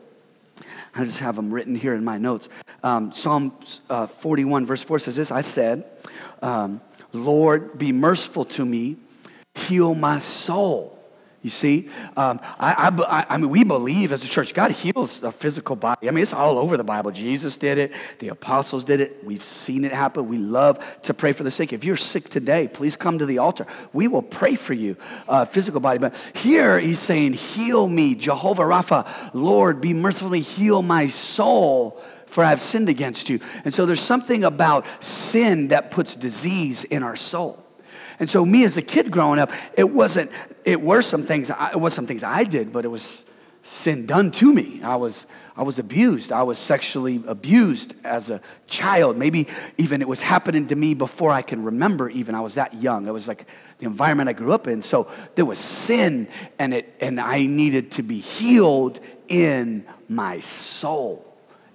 I 0.96 1.04
just 1.04 1.20
have 1.20 1.36
them 1.36 1.54
written 1.54 1.76
here 1.76 1.94
in 1.94 2.06
my 2.06 2.18
notes. 2.18 2.48
Um, 2.82 3.12
Psalm 3.12 3.54
uh, 3.90 4.08
41, 4.08 4.66
verse 4.66 4.82
4 4.82 5.00
says 5.00 5.16
this 5.18 5.30
I 5.30 5.42
said, 5.42 5.84
um, 6.42 6.80
Lord, 7.12 7.78
be 7.78 7.92
merciful 7.92 8.46
to 8.46 8.66
me, 8.66 8.96
heal 9.54 9.94
my 9.94 10.20
soul. 10.20 10.95
You 11.46 11.52
see, 11.52 11.90
um, 12.18 12.40
I, 12.60 12.90
I, 13.08 13.26
I, 13.30 13.38
mean, 13.38 13.52
we 13.52 13.64
believe 13.64 14.12
as 14.12 14.24
a 14.24 14.28
church, 14.28 14.56
God 14.56 14.72
heals 14.72 15.22
a 15.22 15.32
physical 15.32 15.76
body. 15.76 16.08
I 16.08 16.12
mean, 16.12 16.24
it's 16.24 16.34
all 16.34 16.58
over 16.58 16.76
the 16.76 16.84
Bible. 16.84 17.12
Jesus 17.12 17.56
did 17.56 17.78
it, 17.78 17.92
the 18.18 18.30
apostles 18.30 18.84
did 18.84 19.00
it. 19.00 19.24
We've 19.24 19.44
seen 19.44 19.86
it 19.86 19.92
happen. 19.92 20.28
We 20.28 20.40
love 20.40 20.84
to 21.04 21.14
pray 21.14 21.34
for 21.34 21.44
the 21.44 21.52
sick. 21.52 21.72
If 21.72 21.84
you're 21.84 21.98
sick 21.98 22.30
today, 22.30 22.68
please 22.68 22.96
come 22.96 23.20
to 23.20 23.28
the 23.28 23.38
altar. 23.38 23.68
We 23.94 24.08
will 24.08 24.24
pray 24.24 24.56
for 24.56 24.74
you, 24.74 24.98
uh, 25.28 25.46
physical 25.46 25.80
body. 25.80 26.00
But 26.00 26.16
here 26.34 26.80
he's 26.80 26.98
saying, 26.98 27.34
Heal 27.34 27.88
me, 27.88 28.16
Jehovah 28.16 28.64
Rapha. 28.64 29.08
Lord, 29.36 29.82
be 29.82 29.94
mercifully 29.94 30.42
heal 30.42 30.82
my 30.82 31.06
soul 31.06 32.02
for 32.26 32.44
I 32.44 32.50
have 32.50 32.60
sinned 32.60 32.90
against 32.90 33.30
you. 33.30 33.40
And 33.64 33.72
so 33.72 33.86
there's 33.86 34.02
something 34.02 34.44
about 34.44 34.84
sin 35.00 35.68
that 35.68 35.92
puts 35.92 36.16
disease 36.16 36.86
in 36.86 37.04
our 37.04 37.16
soul. 37.16 37.64
And 38.20 38.30
so 38.30 38.46
me 38.46 38.64
as 38.64 38.78
a 38.78 38.82
kid 38.82 39.12
growing 39.12 39.40
up, 39.40 39.52
it 39.78 39.90
wasn't, 39.90 40.32
it 40.66 40.82
were 40.82 41.02
some 41.02 41.24
things, 41.26 41.50
it 41.50 41.80
was 41.80 41.94
some 41.94 42.08
things 42.08 42.24
I 42.24 42.44
did, 42.44 42.74
but 42.74 42.84
it 42.84 42.90
was 42.90 43.24
sin 43.62 44.06
done 44.06 44.32
to 44.32 44.52
me. 44.54 44.82
I 44.84 44.96
was, 44.96 45.26
I 45.56 45.64
was 45.64 45.80
abused. 45.80 46.32
I 46.32 46.44
was 46.44 46.58
sexually 46.58 47.24
abused 47.26 47.96
as 48.04 48.30
a 48.30 48.42
child. 48.68 49.18
Maybe 49.18 49.48
even 49.78 50.02
it 50.02 50.08
was 50.08 50.22
happening 50.22 50.68
to 50.68 50.76
me 50.76 50.94
before 50.94 51.32
I 51.32 51.42
can 51.42 51.64
remember 51.64 52.10
even. 52.10 52.36
I 52.36 52.42
was 52.42 52.56
that 52.56 52.74
young. 52.76 53.08
It 53.08 53.12
was 53.12 53.28
like 53.28 53.48
the 53.80 53.86
environment 53.86 54.30
I 54.30 54.34
grew 54.34 54.54
up 54.54 54.68
in. 54.68 54.82
So 54.82 55.08
there 55.36 55.46
was 55.46 55.60
sin 55.60 56.28
and 56.60 56.74
it, 56.74 56.96
and 57.00 57.20
I 57.20 57.46
needed 57.46 57.92
to 57.92 58.04
be 58.04 58.20
healed 58.20 59.00
in 59.28 59.86
my 60.08 60.40
soul. 60.42 61.26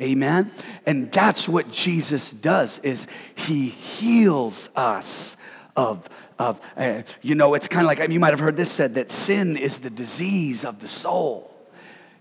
Amen. 0.01 0.53
And 0.87 1.13
that's 1.13 1.49
what 1.49 1.71
Jesus 1.71 2.31
does 2.31 2.79
is 2.81 3.07
he 3.35 3.69
heals 3.69 4.71
us 4.75 5.37
of 5.77 6.09
of, 6.39 6.61
uh, 6.77 7.03
you 7.21 7.35
know, 7.35 7.55
it's 7.55 7.69
kind 7.69 7.83
of 7.83 7.87
like, 7.87 8.11
you 8.11 8.19
might 8.19 8.31
have 8.31 8.41
heard 8.41 8.57
this 8.57 8.73
said 8.73 8.95
that 8.95 9.11
sin 9.11 9.57
is 9.57 9.81
the 9.81 9.91
disease 9.91 10.65
of 10.65 10.81
the 10.81 10.89
soul. 10.89 11.55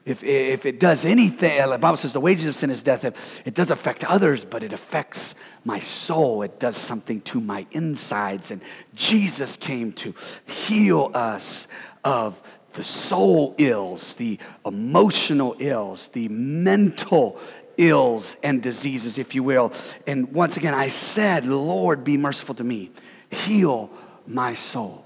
If, 0.05 0.23
if 0.23 0.65
it 0.65 0.79
does 0.79 1.05
anything, 1.05 1.57
the 1.69 1.77
Bible 1.77 1.97
says 1.97 2.13
the 2.13 2.19
wages 2.19 2.47
of 2.47 2.55
sin 2.55 2.69
is 2.69 2.83
death. 2.83 3.03
It 3.45 3.53
does 3.53 3.69
affect 3.69 4.03
others, 4.03 4.43
but 4.43 4.63
it 4.63 4.73
affects 4.73 5.35
my 5.63 5.79
soul. 5.79 6.41
It 6.41 6.59
does 6.59 6.75
something 6.75 7.21
to 7.21 7.39
my 7.39 7.65
insides. 7.71 8.51
And 8.51 8.61
Jesus 8.95 9.55
came 9.55 9.93
to 9.93 10.15
heal 10.45 11.11
us 11.13 11.67
of 12.03 12.41
the 12.73 12.83
soul 12.83 13.55
ills, 13.57 14.15
the 14.15 14.39
emotional 14.65 15.55
ills, 15.59 16.09
the 16.09 16.27
mental 16.29 17.39
ills 17.77 18.35
and 18.43 18.61
diseases, 18.63 19.17
if 19.17 19.35
you 19.35 19.43
will. 19.43 19.71
And 20.07 20.33
once 20.33 20.57
again, 20.57 20.73
I 20.73 20.87
said, 20.87 21.45
Lord, 21.45 22.03
be 22.03 22.17
merciful 22.17 22.55
to 22.55 22.63
me. 22.63 22.91
Heal 23.31 23.89
my 24.27 24.53
soul. 24.53 25.05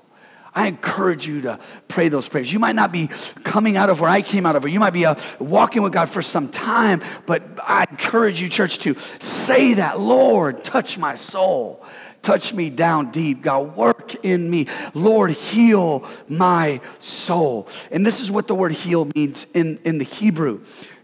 I 0.55 0.67
encourage 0.67 1.27
you 1.27 1.41
to 1.41 1.59
pray 1.87 2.09
those 2.09 2.29
prayers. 2.29 2.53
You 2.53 2.59
might 2.59 2.75
not 2.75 2.91
be 2.91 3.07
coming 3.43 3.75
out 3.75 3.89
of 3.89 3.99
where 3.99 4.09
I 4.09 4.21
came 4.21 4.45
out 4.45 4.55
of, 4.55 4.63
or 4.63 4.67
you 4.67 4.79
might 4.79 4.93
be 4.93 5.05
uh, 5.05 5.15
walking 5.39 5.81
with 5.81 5.93
God 5.93 6.09
for 6.09 6.21
some 6.21 6.49
time, 6.49 7.01
but 7.25 7.43
I 7.63 7.87
encourage 7.89 8.39
you, 8.39 8.49
church, 8.49 8.77
to 8.79 8.95
say 9.19 9.73
that, 9.75 9.99
Lord, 9.99 10.63
touch 10.63 10.99
my 10.99 11.15
soul. 11.15 11.83
Touch 12.21 12.53
me 12.53 12.69
down 12.69 13.09
deep. 13.11 13.41
God, 13.41 13.75
work 13.75 14.15
in 14.23 14.49
me. 14.49 14.67
Lord, 14.93 15.31
heal 15.31 16.07
my 16.29 16.81
soul. 16.99 17.67
And 17.91 18.05
this 18.05 18.21
is 18.21 18.29
what 18.29 18.47
the 18.47 18.55
word 18.55 18.73
heal 18.73 19.09
means 19.15 19.47
in, 19.53 19.79
in 19.83 19.97
the 19.97 20.05
Hebrew 20.05 20.61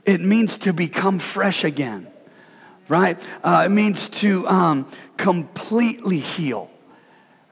it 0.09 0.21
means 0.21 0.57
to 0.57 0.73
become 0.73 1.19
fresh 1.19 1.63
again, 1.63 2.07
right? 2.87 3.19
Uh, 3.43 3.63
it 3.65 3.69
means 3.69 4.09
to 4.09 4.47
um, 4.47 4.87
completely 5.17 6.17
heal. 6.17 6.71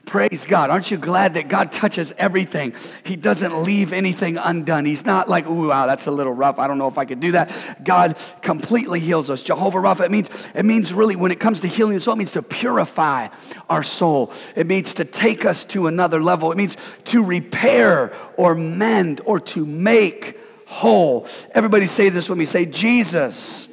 Praise 0.08 0.46
God. 0.46 0.70
Aren't 0.70 0.90
you 0.90 0.96
glad 0.96 1.34
that 1.34 1.48
God 1.48 1.70
touches 1.70 2.14
everything? 2.16 2.72
He 3.04 3.14
doesn't 3.14 3.62
leave 3.62 3.92
anything 3.92 4.38
undone. 4.38 4.86
He's 4.86 5.04
not 5.04 5.28
like, 5.28 5.46
ooh, 5.46 5.68
wow, 5.68 5.86
that's 5.86 6.06
a 6.06 6.10
little 6.10 6.32
rough. 6.32 6.58
I 6.58 6.66
don't 6.66 6.78
know 6.78 6.88
if 6.88 6.96
I 6.96 7.04
could 7.04 7.20
do 7.20 7.32
that. 7.32 7.84
God 7.84 8.16
completely 8.40 9.00
heals 9.00 9.28
us. 9.28 9.42
Jehovah 9.42 9.76
Rapha, 9.76 10.06
it 10.06 10.10
means, 10.10 10.30
it 10.54 10.64
means 10.64 10.94
really, 10.94 11.14
when 11.14 11.30
it 11.30 11.38
comes 11.38 11.60
to 11.60 11.68
healing 11.68 11.92
the 11.92 12.00
soul, 12.00 12.14
it 12.14 12.16
means 12.16 12.30
to 12.30 12.42
purify 12.42 13.28
our 13.68 13.82
soul. 13.82 14.32
It 14.56 14.66
means 14.66 14.94
to 14.94 15.04
take 15.04 15.44
us 15.44 15.66
to 15.66 15.88
another 15.88 16.22
level. 16.22 16.50
It 16.52 16.56
means 16.56 16.78
to 17.04 17.22
repair 17.22 18.14
or 18.38 18.54
mend 18.54 19.20
or 19.26 19.40
to 19.40 19.66
make 19.66 20.38
whole. 20.64 21.26
Everybody 21.50 21.84
say 21.84 22.08
this 22.08 22.30
with 22.30 22.38
me. 22.38 22.46
Say, 22.46 22.64
Jesus, 22.64 23.68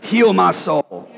heal 0.00 0.32
my 0.32 0.52
soul 0.52 1.09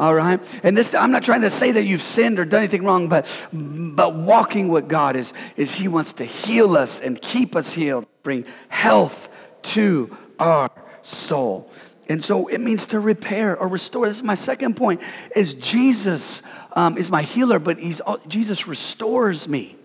all 0.00 0.14
right? 0.14 0.40
And 0.64 0.74
this, 0.76 0.94
I'm 0.94 1.12
not 1.12 1.22
trying 1.22 1.42
to 1.42 1.50
say 1.50 1.72
that 1.72 1.84
you've 1.84 2.02
sinned 2.02 2.38
or 2.38 2.46
done 2.46 2.60
anything 2.60 2.84
wrong, 2.84 3.10
but, 3.10 3.30
but 3.52 4.14
walking 4.14 4.68
with 4.68 4.88
God 4.88 5.14
is, 5.14 5.34
is 5.56 5.74
He 5.74 5.88
wants 5.88 6.14
to 6.14 6.24
heal 6.24 6.74
us 6.74 7.00
and 7.00 7.20
keep 7.20 7.54
us 7.54 7.74
healed, 7.74 8.06
bring 8.22 8.46
health 8.70 9.28
to 9.62 10.16
our 10.38 10.70
soul. 11.02 11.70
And 12.08 12.24
so 12.24 12.48
it 12.48 12.62
means 12.62 12.86
to 12.86 12.98
repair 12.98 13.56
or 13.56 13.68
restore. 13.68 14.06
This 14.06 14.16
is 14.16 14.22
my 14.22 14.34
second 14.34 14.74
point: 14.74 15.00
is 15.36 15.54
Jesus 15.54 16.42
um, 16.72 16.98
is 16.98 17.08
my 17.08 17.22
healer, 17.22 17.60
but 17.60 17.78
he's 17.78 18.00
Jesus 18.26 18.66
restores 18.66 19.48
me. 19.48 19.76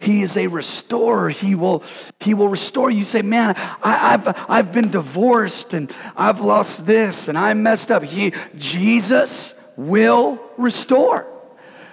He 0.00 0.22
is 0.22 0.36
a 0.36 0.46
restorer. 0.46 1.28
He 1.28 1.54
will, 1.54 1.82
he 2.20 2.34
will 2.34 2.48
restore 2.48 2.90
you. 2.90 3.04
say, 3.04 3.22
man, 3.22 3.54
I, 3.82 4.10
have 4.12 4.46
I've 4.48 4.72
been 4.72 4.90
divorced 4.90 5.74
and 5.74 5.92
I've 6.16 6.40
lost 6.40 6.86
this 6.86 7.28
and 7.28 7.36
I 7.36 7.54
messed 7.54 7.90
up. 7.90 8.04
He, 8.04 8.32
Jesus 8.56 9.54
will 9.76 10.40
restore. 10.56 11.26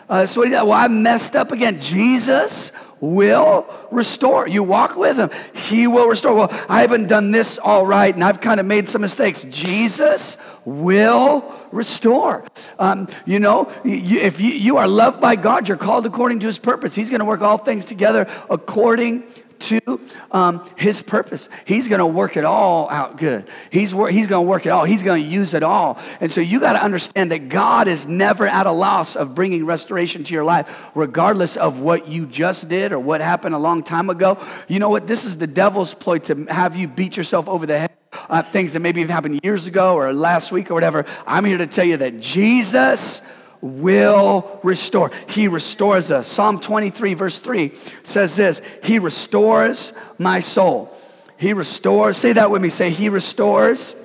Uh, 0.07 0.25
so 0.27 0.47
well, 0.47 0.71
I 0.71 0.87
messed 0.87 1.35
up 1.35 1.51
again. 1.51 1.79
Jesus 1.79 2.71
will 3.05 3.65
restore. 3.91 4.47
You 4.47 4.63
walk 4.63 4.95
with 4.95 5.17
him, 5.17 5.29
he 5.53 5.87
will 5.87 6.07
restore. 6.07 6.33
Well, 6.35 6.65
I 6.69 6.81
haven't 6.81 7.07
done 7.07 7.31
this 7.31 7.57
all 7.57 7.85
right 7.85 8.13
and 8.13 8.23
I've 8.23 8.41
kind 8.41 8.59
of 8.59 8.65
made 8.65 8.89
some 8.89 9.01
mistakes. 9.01 9.45
Jesus 9.49 10.37
will 10.65 11.53
restore. 11.71 12.43
Um, 12.79 13.07
you 13.25 13.39
know, 13.39 13.71
you, 13.83 14.19
if 14.19 14.41
you, 14.41 14.51
you 14.51 14.77
are 14.77 14.87
loved 14.87 15.21
by 15.21 15.35
God, 15.35 15.67
you're 15.67 15.77
called 15.77 16.05
according 16.05 16.39
to 16.39 16.47
his 16.47 16.59
purpose. 16.59 16.95
He's 16.95 17.09
going 17.09 17.19
to 17.19 17.25
work 17.25 17.41
all 17.41 17.57
things 17.57 17.85
together 17.85 18.27
according 18.49 19.23
to 19.59 19.99
um, 20.31 20.67
his 20.75 21.01
purpose. 21.01 21.49
He's 21.65 21.87
going 21.87 21.99
to 21.99 22.05
work 22.05 22.37
it 22.37 22.45
all 22.45 22.89
out 22.89 23.17
good. 23.17 23.49
He's, 23.71 23.93
wor- 23.93 24.09
he's 24.09 24.27
going 24.27 24.45
to 24.45 24.49
work 24.49 24.65
it 24.65 24.69
all. 24.69 24.85
He's 24.85 25.03
going 25.03 25.23
to 25.23 25.27
use 25.27 25.53
it 25.53 25.63
all. 25.63 25.99
And 26.19 26.31
so 26.31 26.41
you 26.41 26.59
got 26.59 26.73
to 26.73 26.83
understand 26.83 27.31
that 27.31 27.49
God 27.49 27.87
is 27.87 28.07
never 28.07 28.47
at 28.47 28.65
a 28.65 28.71
loss 28.71 29.15
of 29.15 29.35
bringing 29.35 29.65
restoration 29.65 30.23
to 30.23 30.33
your 30.33 30.43
life, 30.43 30.69
regardless 30.93 31.57
of 31.57 31.79
what 31.79 32.07
you 32.07 32.25
just 32.25 32.67
did 32.67 32.91
or 32.91 32.99
what 32.99 33.21
happened 33.21 33.55
a 33.55 33.59
long 33.59 33.83
time 33.83 34.09
ago. 34.09 34.37
You 34.67 34.79
know 34.79 34.89
what? 34.89 35.07
This 35.07 35.25
is 35.25 35.37
the 35.37 35.47
devil's 35.47 35.93
ploy 35.93 36.19
to 36.19 36.45
have 36.49 36.75
you 36.75 36.87
beat 36.87 37.17
yourself 37.17 37.47
over 37.47 37.65
the 37.65 37.79
head. 37.79 37.91
Uh, 38.29 38.41
things 38.41 38.71
that 38.71 38.79
maybe 38.79 39.01
have 39.01 39.09
happened 39.09 39.41
years 39.43 39.67
ago 39.67 39.95
or 39.95 40.13
last 40.13 40.49
week 40.49 40.71
or 40.71 40.73
whatever. 40.73 41.05
I'm 41.27 41.43
here 41.43 41.57
to 41.57 41.67
tell 41.67 41.83
you 41.83 41.97
that 41.97 42.21
Jesus 42.21 43.21
will 43.65 44.60
restore. 44.62 45.12
He 45.28 45.47
restores 45.47 46.12
us. 46.12 46.28
Psalm 46.28 46.60
23, 46.60 47.15
verse 47.15 47.39
3 47.39 47.73
says 48.04 48.36
this 48.36 48.62
He 48.84 48.99
restores 48.99 49.91
my 50.19 50.39
soul. 50.39 50.95
He 51.38 51.54
restores, 51.54 52.15
say 52.15 52.34
that 52.34 52.51
with 52.51 52.62
me, 52.62 52.69
say, 52.69 52.91
He 52.91 53.10
restores 53.10 53.95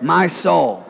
my 0.00 0.28
soul. 0.28 0.86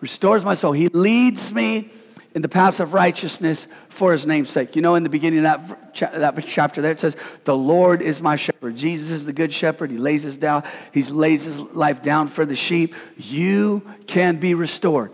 Restores 0.00 0.44
my 0.44 0.54
soul. 0.54 0.72
He 0.72 0.88
leads 0.88 1.52
me 1.52 1.90
in 2.34 2.42
the 2.42 2.48
paths 2.48 2.78
of 2.78 2.92
righteousness 2.92 3.66
for 3.88 4.12
his 4.12 4.26
name's 4.26 4.50
sake. 4.50 4.76
You 4.76 4.82
know, 4.82 4.94
in 4.94 5.02
the 5.02 5.08
beginning 5.08 5.44
of 5.44 5.76
that, 5.94 6.12
that 6.12 6.46
chapter 6.46 6.82
there, 6.82 6.92
it 6.92 6.98
says, 6.98 7.16
The 7.44 7.56
Lord 7.56 8.02
is 8.02 8.20
my 8.20 8.36
shepherd. 8.36 8.76
Jesus 8.76 9.10
is 9.10 9.26
the 9.26 9.32
good 9.32 9.52
shepherd. 9.52 9.90
He 9.90 9.98
lays 9.98 10.22
his 10.22 10.36
down, 10.36 10.64
he 10.92 11.02
lays 11.02 11.44
his 11.44 11.60
life 11.60 12.02
down 12.02 12.28
for 12.28 12.44
the 12.44 12.56
sheep. 12.56 12.94
You 13.16 13.82
can 14.06 14.36
be 14.36 14.54
restored. 14.54 15.12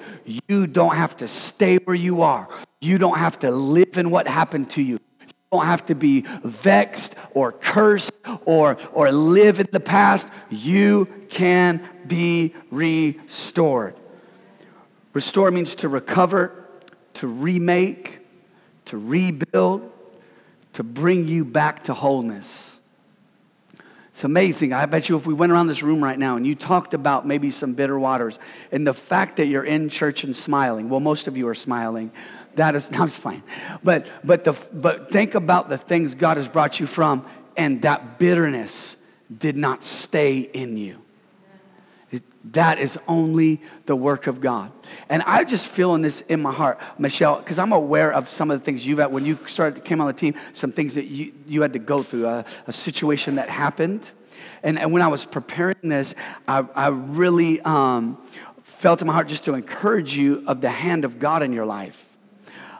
You 0.48 0.66
don't 0.66 0.96
have 0.96 1.16
to 1.18 1.28
stay 1.28 1.76
where 1.76 1.96
you 1.96 2.22
are. 2.22 2.48
You 2.80 2.98
don't 2.98 3.18
have 3.18 3.38
to 3.40 3.50
live 3.50 3.96
in 3.96 4.10
what 4.10 4.26
happened 4.26 4.70
to 4.70 4.82
you. 4.82 4.98
You 5.20 5.32
don't 5.52 5.66
have 5.66 5.86
to 5.86 5.94
be 5.94 6.22
vexed 6.42 7.14
or 7.32 7.52
cursed 7.52 8.12
or, 8.44 8.76
or 8.92 9.12
live 9.12 9.60
in 9.60 9.68
the 9.72 9.80
past. 9.80 10.28
You 10.50 11.06
can 11.30 11.88
be 12.06 12.54
restored. 12.70 13.96
Restore 15.12 15.52
means 15.52 15.76
to 15.76 15.88
recover 15.88 16.63
to 17.14 17.26
remake, 17.26 18.20
to 18.86 18.98
rebuild, 18.98 19.90
to 20.74 20.82
bring 20.82 21.26
you 21.26 21.44
back 21.44 21.84
to 21.84 21.94
wholeness. 21.94 22.80
It's 24.08 24.22
amazing. 24.22 24.72
I 24.72 24.86
bet 24.86 25.08
you 25.08 25.16
if 25.16 25.26
we 25.26 25.34
went 25.34 25.50
around 25.50 25.66
this 25.66 25.82
room 25.82 26.02
right 26.02 26.18
now 26.18 26.36
and 26.36 26.46
you 26.46 26.54
talked 26.54 26.94
about 26.94 27.26
maybe 27.26 27.50
some 27.50 27.74
bitter 27.74 27.98
waters 27.98 28.38
and 28.70 28.86
the 28.86 28.94
fact 28.94 29.36
that 29.38 29.46
you're 29.46 29.64
in 29.64 29.88
church 29.88 30.22
and 30.22 30.36
smiling, 30.36 30.88
well, 30.88 31.00
most 31.00 31.26
of 31.26 31.36
you 31.36 31.48
are 31.48 31.54
smiling. 31.54 32.12
That 32.54 32.76
is, 32.76 32.90
not 32.92 33.10
fine. 33.10 33.42
But, 33.82 34.06
but, 34.22 34.44
the, 34.44 34.52
but 34.72 35.10
think 35.10 35.34
about 35.34 35.68
the 35.68 35.78
things 35.78 36.14
God 36.14 36.36
has 36.36 36.48
brought 36.48 36.78
you 36.78 36.86
from, 36.86 37.26
and 37.56 37.82
that 37.82 38.18
bitterness 38.20 38.96
did 39.36 39.56
not 39.56 39.82
stay 39.82 40.38
in 40.38 40.76
you. 40.76 41.03
That 42.52 42.78
is 42.78 42.98
only 43.08 43.62
the 43.86 43.96
work 43.96 44.26
of 44.26 44.40
God. 44.40 44.70
And 45.08 45.22
I 45.22 45.44
just 45.44 45.66
feeling 45.66 46.02
this 46.02 46.20
in 46.22 46.42
my 46.42 46.52
heart, 46.52 46.78
Michelle, 46.98 47.38
because 47.38 47.58
I'm 47.58 47.72
aware 47.72 48.12
of 48.12 48.28
some 48.28 48.50
of 48.50 48.58
the 48.58 48.64
things 48.64 48.86
you've 48.86 48.98
had 48.98 49.10
when 49.10 49.24
you 49.24 49.38
started 49.46 49.82
came 49.84 50.00
on 50.00 50.06
the 50.06 50.12
team, 50.12 50.34
some 50.52 50.70
things 50.70 50.94
that 50.94 51.06
you, 51.06 51.32
you 51.46 51.62
had 51.62 51.72
to 51.72 51.78
go 51.78 52.02
through, 52.02 52.26
a, 52.26 52.44
a 52.66 52.72
situation 52.72 53.36
that 53.36 53.48
happened. 53.48 54.10
And, 54.62 54.78
and 54.78 54.92
when 54.92 55.00
I 55.00 55.08
was 55.08 55.24
preparing 55.24 55.76
this, 55.82 56.14
I, 56.46 56.66
I 56.74 56.88
really 56.88 57.60
um, 57.62 58.18
felt 58.62 59.00
in 59.00 59.06
my 59.06 59.14
heart 59.14 59.28
just 59.28 59.44
to 59.44 59.54
encourage 59.54 60.14
you 60.14 60.44
of 60.46 60.60
the 60.60 60.70
hand 60.70 61.06
of 61.06 61.18
God 61.18 61.42
in 61.42 61.52
your 61.52 61.66
life. 61.66 62.04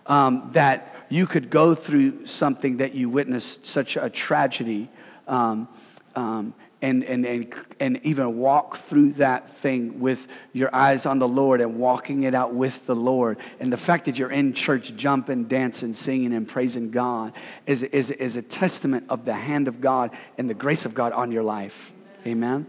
Um, 0.06 0.50
that 0.52 1.06
you 1.08 1.26
could 1.26 1.48
go 1.48 1.74
through 1.74 2.26
something 2.26 2.76
that 2.78 2.94
you 2.94 3.08
witnessed, 3.08 3.64
such 3.64 3.96
a 3.96 4.10
tragedy. 4.10 4.90
Um, 5.26 5.68
um 6.14 6.54
and, 6.84 7.02
and, 7.04 7.24
and, 7.24 7.54
and 7.80 8.00
even 8.02 8.36
walk 8.36 8.76
through 8.76 9.12
that 9.12 9.48
thing 9.48 10.00
with 10.00 10.28
your 10.52 10.72
eyes 10.74 11.06
on 11.06 11.18
the 11.18 11.26
Lord 11.26 11.62
and 11.62 11.78
walking 11.78 12.24
it 12.24 12.34
out 12.34 12.52
with 12.52 12.84
the 12.84 12.94
Lord. 12.94 13.38
And 13.58 13.72
the 13.72 13.78
fact 13.78 14.04
that 14.04 14.18
you're 14.18 14.30
in 14.30 14.52
church 14.52 14.94
jumping, 14.94 15.44
dancing, 15.44 15.94
singing, 15.94 16.34
and 16.34 16.46
praising 16.46 16.90
God 16.90 17.32
is, 17.66 17.82
is, 17.84 18.10
is 18.10 18.36
a 18.36 18.42
testament 18.42 19.06
of 19.08 19.24
the 19.24 19.32
hand 19.32 19.66
of 19.66 19.80
God 19.80 20.10
and 20.36 20.48
the 20.48 20.52
grace 20.52 20.84
of 20.84 20.92
God 20.92 21.14
on 21.14 21.32
your 21.32 21.42
life. 21.42 21.90
Amen? 22.26 22.66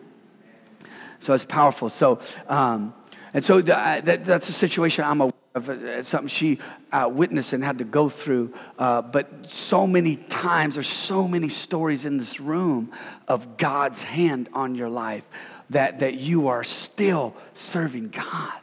So 1.19 1.33
it's 1.33 1.43
powerful. 1.43 1.89
So, 1.89 2.19
um, 2.47 2.93
and 3.33 3.43
so 3.43 3.59
that, 3.59 4.05
that's 4.23 4.47
a 4.47 4.53
situation 4.53 5.03
I'm 5.03 5.19
aware 5.19 5.34
of, 5.55 5.69
uh, 5.69 6.03
something 6.03 6.27
she 6.27 6.59
uh, 6.91 7.09
witnessed 7.11 7.53
and 7.53 7.63
had 7.63 7.79
to 7.79 7.85
go 7.85 8.09
through. 8.09 8.53
Uh, 8.77 9.01
but 9.01 9.49
so 9.49 9.87
many 9.87 10.17
times, 10.17 10.75
there's 10.75 10.87
so 10.87 11.27
many 11.27 11.49
stories 11.49 12.05
in 12.05 12.17
this 12.17 12.39
room 12.39 12.91
of 13.27 13.57
God's 13.57 14.03
hand 14.03 14.49
on 14.53 14.75
your 14.75 14.89
life 14.89 15.27
that, 15.69 15.99
that 15.99 16.15
you 16.15 16.49
are 16.49 16.63
still 16.63 17.35
serving 17.53 18.09
God. 18.09 18.59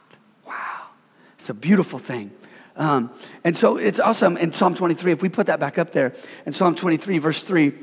Wow. 0.47 0.87
It's 1.35 1.49
a 1.49 1.53
beautiful 1.53 1.99
thing. 1.99 2.31
Um, 2.75 3.11
and 3.43 3.57
so 3.57 3.77
it's 3.77 3.99
awesome 3.99 4.37
in 4.37 4.51
Psalm 4.51 4.75
23. 4.75 5.11
If 5.11 5.21
we 5.21 5.29
put 5.29 5.47
that 5.47 5.59
back 5.59 5.77
up 5.77 5.91
there, 5.91 6.13
in 6.45 6.53
Psalm 6.53 6.75
23, 6.75 7.17
verse 7.17 7.43
3, 7.43 7.73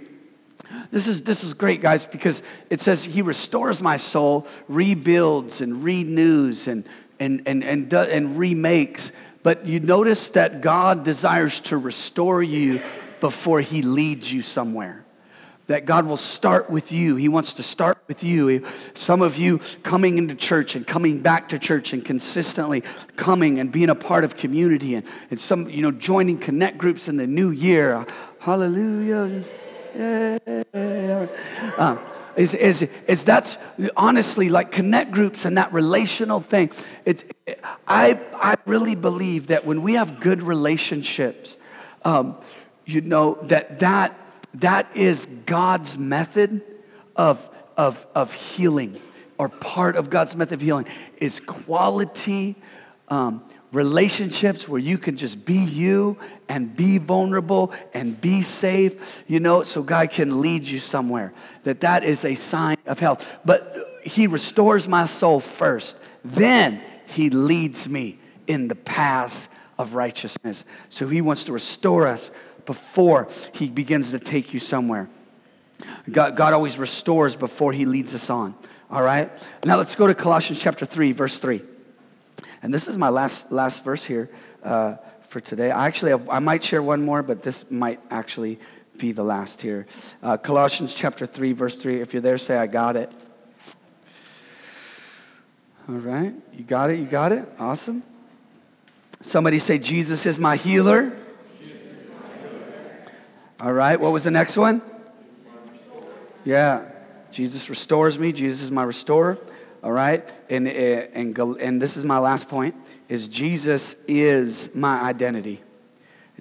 this 0.92 1.08
is, 1.08 1.22
this 1.22 1.42
is 1.42 1.52
great, 1.52 1.80
guys, 1.80 2.06
because 2.06 2.42
it 2.70 2.80
says, 2.80 3.04
He 3.04 3.22
restores 3.22 3.82
my 3.82 3.96
soul, 3.96 4.46
rebuilds 4.68 5.60
and 5.60 5.82
renews 5.82 6.68
and, 6.68 6.84
and, 7.20 7.42
and, 7.46 7.62
and, 7.62 7.92
and 7.92 8.36
remakes. 8.38 9.12
But 9.42 9.66
you 9.66 9.78
notice 9.80 10.30
that 10.30 10.60
God 10.60 11.04
desires 11.04 11.60
to 11.60 11.78
restore 11.78 12.42
you 12.42 12.80
before 13.20 13.60
He 13.60 13.82
leads 13.82 14.32
you 14.32 14.42
somewhere. 14.42 15.04
That 15.66 15.84
God 15.86 16.06
will 16.06 16.16
start 16.16 16.68
with 16.68 16.90
you. 16.90 17.14
He 17.14 17.28
wants 17.28 17.54
to 17.54 17.62
start 17.62 18.02
with 18.08 18.24
you. 18.24 18.66
Some 18.94 19.22
of 19.22 19.36
you 19.36 19.60
coming 19.84 20.18
into 20.18 20.34
church 20.34 20.74
and 20.74 20.84
coming 20.84 21.20
back 21.20 21.50
to 21.50 21.60
church 21.60 21.92
and 21.92 22.04
consistently 22.04 22.82
coming 23.14 23.60
and 23.60 23.70
being 23.70 23.88
a 23.88 23.94
part 23.94 24.24
of 24.24 24.36
community 24.36 24.96
and, 24.96 25.06
and 25.30 25.38
some, 25.38 25.70
you 25.70 25.82
know, 25.82 25.92
joining 25.92 26.38
connect 26.38 26.76
groups 26.76 27.06
in 27.06 27.18
the 27.18 27.26
new 27.26 27.50
year. 27.50 28.04
Hallelujah. 28.40 29.44
Yeah. 29.94 31.26
Um, 31.78 32.00
is, 32.40 32.54
is, 32.54 32.88
is 33.06 33.24
that's 33.24 33.58
honestly 33.98 34.48
like 34.48 34.72
connect 34.72 35.10
groups 35.10 35.44
and 35.44 35.58
that 35.58 35.70
relational 35.74 36.40
thing. 36.40 36.70
It, 37.04 37.36
I, 37.86 38.18
I 38.34 38.56
really 38.64 38.94
believe 38.94 39.48
that 39.48 39.66
when 39.66 39.82
we 39.82 39.92
have 39.94 40.20
good 40.20 40.42
relationships, 40.42 41.58
um, 42.02 42.38
you 42.86 43.02
know, 43.02 43.38
that, 43.42 43.80
that 43.80 44.16
that 44.54 44.96
is 44.96 45.26
God's 45.44 45.98
method 45.98 46.62
of, 47.14 47.46
of, 47.76 48.06
of 48.14 48.32
healing 48.32 48.98
or 49.36 49.50
part 49.50 49.96
of 49.96 50.08
God's 50.08 50.34
method 50.34 50.54
of 50.54 50.60
healing 50.62 50.86
is 51.18 51.40
quality 51.40 52.56
um, 53.08 53.44
relationships 53.72 54.68
where 54.68 54.80
you 54.80 54.98
can 54.98 55.16
just 55.16 55.44
be 55.44 55.58
you 55.58 56.16
and 56.48 56.74
be 56.74 56.98
vulnerable 56.98 57.72
and 57.94 58.20
be 58.20 58.42
safe 58.42 59.22
you 59.28 59.38
know 59.38 59.62
so 59.62 59.82
god 59.82 60.10
can 60.10 60.40
lead 60.40 60.66
you 60.66 60.80
somewhere. 60.80 61.32
That 61.62 61.80
that 61.80 62.04
is 62.04 62.24
a 62.24 62.34
sign 62.34 62.76
of 62.86 62.98
health. 62.98 63.26
But 63.44 64.02
he 64.04 64.26
restores 64.26 64.88
my 64.88 65.06
soul 65.06 65.40
first. 65.40 65.96
Then 66.24 66.82
he 67.06 67.30
leads 67.30 67.88
me 67.88 68.18
in 68.46 68.68
the 68.68 68.74
paths 68.74 69.48
of 69.78 69.94
righteousness. 69.94 70.64
So 70.88 71.08
he 71.08 71.20
wants 71.20 71.44
to 71.44 71.52
restore 71.52 72.06
us 72.06 72.30
before 72.66 73.28
he 73.52 73.70
begins 73.70 74.10
to 74.10 74.18
take 74.18 74.52
you 74.52 74.60
somewhere. 74.60 75.08
God, 76.10 76.36
god 76.36 76.52
always 76.52 76.78
restores 76.78 77.36
before 77.36 77.72
he 77.72 77.86
leads 77.86 78.14
us 78.14 78.28
on. 78.28 78.54
All 78.90 79.02
right? 79.02 79.30
Now 79.64 79.76
let's 79.76 79.94
go 79.94 80.06
to 80.06 80.14
colossians 80.14 80.60
chapter 80.60 80.84
3 80.84 81.12
verse 81.12 81.38
3 81.38 81.62
and 82.62 82.72
this 82.74 82.88
is 82.88 82.96
my 82.96 83.08
last, 83.08 83.50
last 83.50 83.84
verse 83.84 84.04
here 84.04 84.28
uh, 84.62 84.96
for 85.28 85.40
today. 85.40 85.70
I 85.70 85.86
actually 85.86 86.10
have, 86.10 86.28
I 86.28 86.38
might 86.38 86.62
share 86.62 86.82
one 86.82 87.02
more, 87.04 87.22
but 87.22 87.42
this 87.42 87.70
might 87.70 88.00
actually 88.10 88.58
be 88.98 89.12
the 89.12 89.22
last 89.22 89.62
here. 89.62 89.86
Uh, 90.22 90.36
Colossians 90.36 90.92
chapter 90.94 91.24
3, 91.24 91.52
verse 91.52 91.76
3. 91.76 92.00
If 92.00 92.12
you're 92.12 92.20
there, 92.20 92.36
say, 92.36 92.56
I 92.56 92.66
got 92.66 92.96
it. 92.96 93.10
All 95.88 95.94
right. 95.94 96.34
You 96.52 96.64
got 96.64 96.90
it? 96.90 96.98
You 96.98 97.06
got 97.06 97.32
it? 97.32 97.48
Awesome. 97.58 98.02
Somebody 99.22 99.58
say, 99.58 99.78
Jesus 99.78 100.26
is 100.26 100.38
my 100.38 100.56
healer. 100.56 101.16
All 103.58 103.72
right. 103.72 103.98
What 103.98 104.12
was 104.12 104.24
the 104.24 104.30
next 104.30 104.56
one? 104.56 104.82
Yeah. 106.44 106.84
Jesus 107.32 107.70
restores 107.70 108.18
me. 108.18 108.32
Jesus 108.32 108.62
is 108.62 108.70
my 108.70 108.82
restorer 108.82 109.38
all 109.82 109.92
right? 109.92 110.28
And, 110.48 110.68
and, 110.68 111.38
and 111.38 111.80
this 111.80 111.96
is 111.96 112.04
my 112.04 112.18
last 112.18 112.48
point, 112.48 112.74
is 113.08 113.28
Jesus 113.28 113.96
is 114.06 114.74
my 114.74 115.00
identity. 115.00 115.60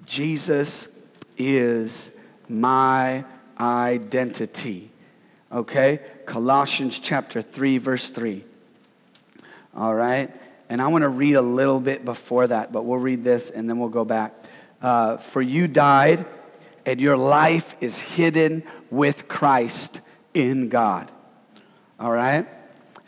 Jesus 0.04 0.88
is 1.38 2.10
my 2.48 3.24
identity. 3.58 4.90
Okay? 5.52 6.00
Colossians 6.26 7.00
chapter 7.00 7.42
3, 7.42 7.78
verse 7.78 8.10
3. 8.10 8.44
All 9.76 9.94
right? 9.94 10.34
And 10.68 10.80
I 10.80 10.88
want 10.88 11.02
to 11.02 11.08
read 11.08 11.34
a 11.34 11.42
little 11.42 11.80
bit 11.80 12.04
before 12.04 12.46
that, 12.46 12.72
but 12.72 12.84
we'll 12.84 12.98
read 12.98 13.24
this 13.24 13.50
and 13.50 13.68
then 13.68 13.78
we'll 13.78 13.88
go 13.88 14.04
back. 14.04 14.34
Uh, 14.80 15.16
For 15.16 15.42
you 15.42 15.66
died, 15.66 16.24
and 16.86 17.00
your 17.00 17.16
life 17.16 17.76
is 17.80 18.00
hidden 18.00 18.62
with 18.90 19.28
Christ 19.28 20.00
in 20.34 20.68
God. 20.68 21.10
All 21.98 22.10
right? 22.10 22.46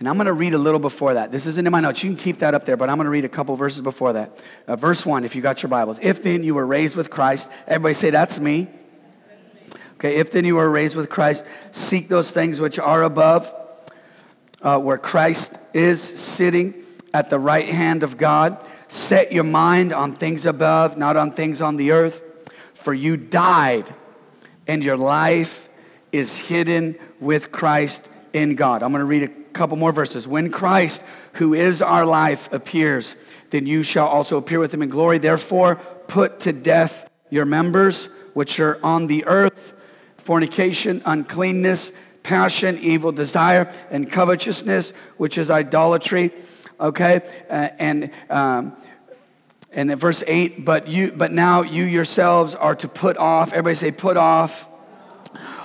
And 0.02 0.08
I'm 0.08 0.16
going 0.16 0.26
to 0.26 0.32
read 0.32 0.52
a 0.52 0.58
little 0.58 0.80
before 0.80 1.14
that. 1.14 1.30
This 1.30 1.46
isn't 1.46 1.64
in 1.64 1.70
my 1.70 1.80
notes. 1.80 2.02
You 2.02 2.10
can 2.10 2.16
keep 2.16 2.38
that 2.38 2.54
up 2.54 2.64
there, 2.64 2.76
but 2.76 2.90
I'm 2.90 2.96
going 2.96 3.04
to 3.04 3.10
read 3.10 3.24
a 3.24 3.28
couple 3.28 3.54
verses 3.54 3.82
before 3.82 4.14
that. 4.14 4.42
Uh, 4.66 4.74
verse 4.74 5.06
1, 5.06 5.24
if 5.24 5.36
you 5.36 5.42
got 5.42 5.62
your 5.62 5.70
Bibles. 5.70 6.00
If 6.02 6.24
then 6.24 6.42
you 6.42 6.56
were 6.56 6.66
raised 6.66 6.96
with 6.96 7.08
Christ, 7.08 7.48
everybody 7.68 7.94
say, 7.94 8.10
That's 8.10 8.40
me. 8.40 8.68
Okay, 9.92 10.16
if 10.16 10.32
then 10.32 10.44
you 10.44 10.56
were 10.56 10.68
raised 10.68 10.96
with 10.96 11.08
Christ, 11.08 11.46
seek 11.70 12.08
those 12.08 12.32
things 12.32 12.58
which 12.58 12.80
are 12.80 13.04
above, 13.04 13.54
uh, 14.60 14.80
where 14.80 14.98
Christ 14.98 15.56
is 15.72 16.02
sitting 16.02 16.74
at 17.14 17.30
the 17.30 17.38
right 17.38 17.68
hand 17.68 18.02
of 18.02 18.16
God. 18.16 18.58
Set 18.88 19.30
your 19.30 19.44
mind 19.44 19.92
on 19.92 20.16
things 20.16 20.46
above, 20.46 20.98
not 20.98 21.16
on 21.16 21.30
things 21.30 21.62
on 21.62 21.76
the 21.76 21.92
earth. 21.92 22.22
For 22.74 22.92
you 22.92 23.16
died, 23.16 23.94
and 24.66 24.82
your 24.82 24.96
life 24.96 25.68
is 26.10 26.38
hidden 26.38 26.98
with 27.20 27.52
Christ 27.52 28.08
in 28.32 28.56
God. 28.56 28.82
I'm 28.82 28.90
going 28.90 28.98
to 28.98 29.04
read 29.04 29.22
a 29.22 29.41
couple 29.52 29.76
more 29.76 29.92
verses. 29.92 30.26
When 30.26 30.50
Christ, 30.50 31.04
who 31.34 31.54
is 31.54 31.82
our 31.82 32.04
life, 32.04 32.52
appears, 32.52 33.14
then 33.50 33.66
you 33.66 33.82
shall 33.82 34.06
also 34.06 34.36
appear 34.36 34.58
with 34.58 34.72
him 34.72 34.82
in 34.82 34.88
glory. 34.88 35.18
Therefore, 35.18 35.76
put 36.08 36.40
to 36.40 36.52
death 36.52 37.08
your 37.30 37.44
members 37.44 38.08
which 38.34 38.58
are 38.60 38.78
on 38.82 39.06
the 39.06 39.24
earth 39.26 39.74
fornication, 40.22 41.02
uncleanness, 41.04 41.92
passion, 42.22 42.78
evil 42.78 43.12
desire, 43.12 43.70
and 43.90 44.10
covetousness, 44.10 44.92
which 45.16 45.36
is 45.36 45.50
idolatry. 45.50 46.32
Okay, 46.80 47.20
uh, 47.50 47.68
and 47.78 48.10
um, 48.30 48.76
and 49.70 49.90
then 49.90 49.98
verse 49.98 50.22
eight. 50.26 50.64
But 50.64 50.88
you, 50.88 51.12
but 51.12 51.32
now 51.32 51.62
you 51.62 51.84
yourselves 51.84 52.54
are 52.54 52.74
to 52.76 52.88
put 52.88 53.16
off. 53.16 53.52
Everybody 53.52 53.74
say, 53.76 53.90
put 53.90 54.16
off. 54.16 54.68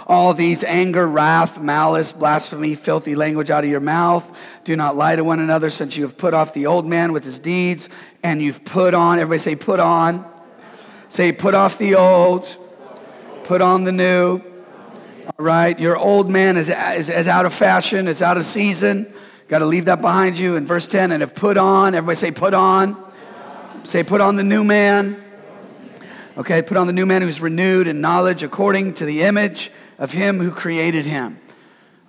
All 0.08 0.34
these 0.34 0.64
anger, 0.64 1.06
wrath, 1.06 1.60
malice, 1.62 2.12
blasphemy, 2.12 2.74
filthy 2.74 3.14
language 3.14 3.52
out 3.52 3.64
of 3.64 3.70
your 3.70 3.82
mouth. 3.82 4.26
Do 4.64 4.76
not 4.76 4.96
lie 4.96 5.16
to 5.16 5.24
one 5.24 5.40
another, 5.40 5.70
since 5.70 5.96
you 5.96 6.04
have 6.04 6.18
put 6.18 6.34
off 6.34 6.54
the 6.54 6.66
old 6.66 6.88
man 6.88 7.14
with 7.14 7.24
his 7.24 7.38
deeds, 7.38 7.90
and 8.24 8.42
you've 8.42 8.66
put 8.66 8.96
on. 8.96 9.20
Everybody 9.20 9.40
say, 9.40 9.56
put 9.56 9.80
on. 9.80 10.26
Say, 11.10 11.32
put 11.32 11.54
off 11.54 11.78
the 11.78 11.96
old 11.96 12.58
Put 13.48 13.62
on 13.62 13.86
the 13.86 13.94
new. 13.94 14.42
All 15.26 15.46
right. 15.46 15.80
Your 15.80 15.96
old 15.96 16.30
man 16.30 16.58
is, 16.58 16.68
is, 16.68 17.10
is 17.10 17.30
out 17.30 17.46
of 17.46 17.54
fashion, 17.54 18.10
it's 18.10 18.22
out 18.22 18.36
of 18.36 18.44
season. 18.44 19.14
Got 19.48 19.60
to 19.60 19.66
leave 19.66 19.86
that 19.86 20.02
behind 20.02 20.38
you. 20.38 20.58
In 20.58 20.68
verse 20.68 20.86
10, 20.86 21.14
and 21.14 21.22
have 21.22 21.34
put 21.34 21.56
on, 21.56 21.96
everybody 21.96 22.18
say, 22.18 22.32
put 22.32 22.54
on. 22.54 23.02
Say, 23.86 24.04
put 24.04 24.20
on 24.20 24.36
the 24.36 24.44
new 24.44 24.66
man. 24.66 25.24
Okay, 26.38 26.62
put 26.62 26.76
on 26.76 26.88
the 26.88 26.94
new 26.94 27.06
man 27.06 27.22
who's 27.22 27.40
renewed 27.40 27.88
in 27.88 28.02
knowledge 28.02 28.44
according 28.44 28.96
to 28.96 29.06
the 29.06 29.22
image 29.22 29.72
of 29.98 30.12
him 30.12 30.40
who 30.40 30.52
created 30.52 31.06
him. 31.06 31.40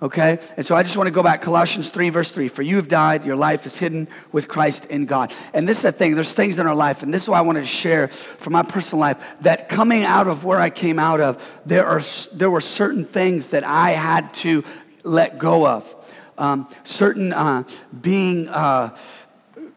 Okay? 0.01 0.39
And 0.55 0.65
so 0.65 0.75
I 0.75 0.83
just 0.83 0.95
want 0.95 1.07
to 1.07 1.11
go 1.11 1.23
back. 1.23 1.41
Colossians 1.41 1.89
3, 1.89 2.09
verse 2.09 2.31
3. 2.31 2.47
For 2.47 2.61
you 2.61 2.77
have 2.77 2.87
died, 2.87 3.25
your 3.25 3.35
life 3.35 3.65
is 3.65 3.77
hidden 3.77 4.07
with 4.31 4.47
Christ 4.47 4.85
in 4.85 5.05
God. 5.05 5.33
And 5.53 5.67
this 5.67 5.77
is 5.77 5.83
the 5.83 5.91
thing, 5.91 6.15
there's 6.15 6.33
things 6.33 6.57
in 6.57 6.67
our 6.67 6.75
life, 6.75 7.03
and 7.03 7.13
this 7.13 7.23
is 7.23 7.29
why 7.29 7.39
I 7.39 7.41
wanted 7.41 7.61
to 7.61 7.67
share 7.67 8.07
from 8.07 8.53
my 8.53 8.63
personal 8.63 9.01
life, 9.01 9.21
that 9.41 9.67
coming 9.67 10.03
out 10.03 10.27
of 10.27 10.45
where 10.45 10.59
I 10.59 10.69
came 10.69 10.99
out 10.99 11.19
of, 11.19 11.43
there, 11.65 11.85
are, 11.85 12.01
there 12.31 12.49
were 12.49 12.61
certain 12.61 13.03
things 13.05 13.49
that 13.49 13.65
I 13.65 13.91
had 13.91 14.33
to 14.35 14.63
let 15.03 15.37
go 15.37 15.67
of. 15.67 15.95
Um, 16.37 16.69
certain 16.85 17.33
uh, 17.33 17.63
being, 17.99 18.47
uh, 18.47 18.95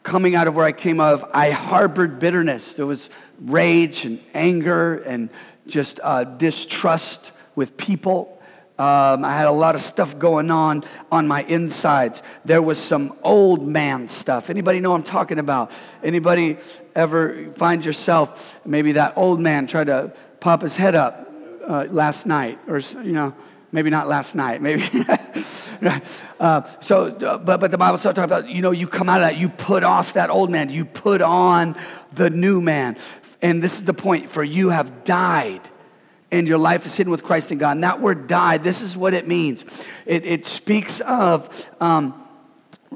coming 0.05 0.37
out 0.37 0.47
of 0.47 0.55
where 0.55 0.65
I 0.65 0.73
came 0.73 1.01
out 1.01 1.15
of, 1.15 1.31
I 1.35 1.51
harbored 1.51 2.21
bitterness. 2.21 2.75
There 2.75 2.87
was 2.87 3.11
rage 3.41 4.05
and 4.05 4.21
anger 4.35 4.99
and 4.99 5.31
just 5.67 5.99
uh, 6.03 6.23
distrust 6.23 7.33
with 7.55 7.77
people. 7.77 8.39
Um, 8.79 9.25
I 9.25 9.37
had 9.37 9.47
a 9.47 9.53
lot 9.53 9.75
of 9.75 9.81
stuff 9.81 10.19
going 10.19 10.51
on 10.51 10.83
on 11.11 11.29
my 11.29 11.43
insides. 11.43 12.23
There 12.45 12.63
was 12.63 12.79
some 12.79 13.17
old 13.23 13.67
man 13.67 14.09
stuff. 14.09 14.51
Anybody 14.51 14.81
know 14.81 14.95
I'm 14.95 15.03
talking 15.03 15.39
about? 15.39 15.71
Anybody 16.03 16.57
ever 16.95 17.53
find 17.55 17.85
yourself 17.85 18.59
maybe 18.65 18.93
that 18.93 19.17
old 19.17 19.41
man 19.41 19.67
tried 19.67 19.89
to 19.89 20.13
pop 20.41 20.63
his 20.63 20.77
head 20.77 20.95
up 20.95 21.31
uh, 21.67 21.87
last 21.91 22.27
night, 22.27 22.59
or 22.67 22.79
you 22.79 23.13
know, 23.13 23.35
maybe 23.73 23.91
not 23.91 24.09
last 24.09 24.35
night, 24.35 24.61
maybe. 24.63 24.83
uh, 26.41 26.63
so, 26.81 27.05
uh, 27.05 27.39
but 27.39 27.61
but 27.61 27.71
the 27.71 27.79
Bible 27.79 27.99
starts 27.99 28.17
talking 28.17 28.25
about 28.25 28.49
you 28.49 28.63
know 28.63 28.71
you 28.71 28.87
come 28.87 29.09
out 29.09 29.21
of 29.21 29.29
that, 29.29 29.37
you 29.37 29.49
put 29.49 29.85
off 29.85 30.15
that 30.15 30.31
old 30.31 30.51
man, 30.51 30.71
you 30.71 30.85
put 30.85 31.23
on 31.23 31.77
the 32.13 32.31
new 32.31 32.61
man, 32.61 32.97
and 33.41 33.63
this 33.63 33.75
is 33.75 33.85
the 33.85 33.95
point. 33.95 34.29
For 34.29 34.43
you 34.43 34.71
have 34.71 35.05
died 35.05 35.69
and 36.33 36.49
your 36.49 36.59
life 36.59 36.87
is 36.87 36.97
hidden 36.97 37.11
with 37.11 37.23
Christ 37.23 37.53
in 37.53 37.59
God. 37.59 37.73
And 37.73 37.85
that 37.85 38.01
word 38.01 38.27
died, 38.27 38.65
this 38.65 38.81
is 38.81 38.97
what 38.97 39.15
it 39.15 39.29
means 39.29 39.65
it, 40.07 40.27
it 40.27 40.47
speaks 40.47 41.01
of 41.03 41.71
um, 41.81 42.27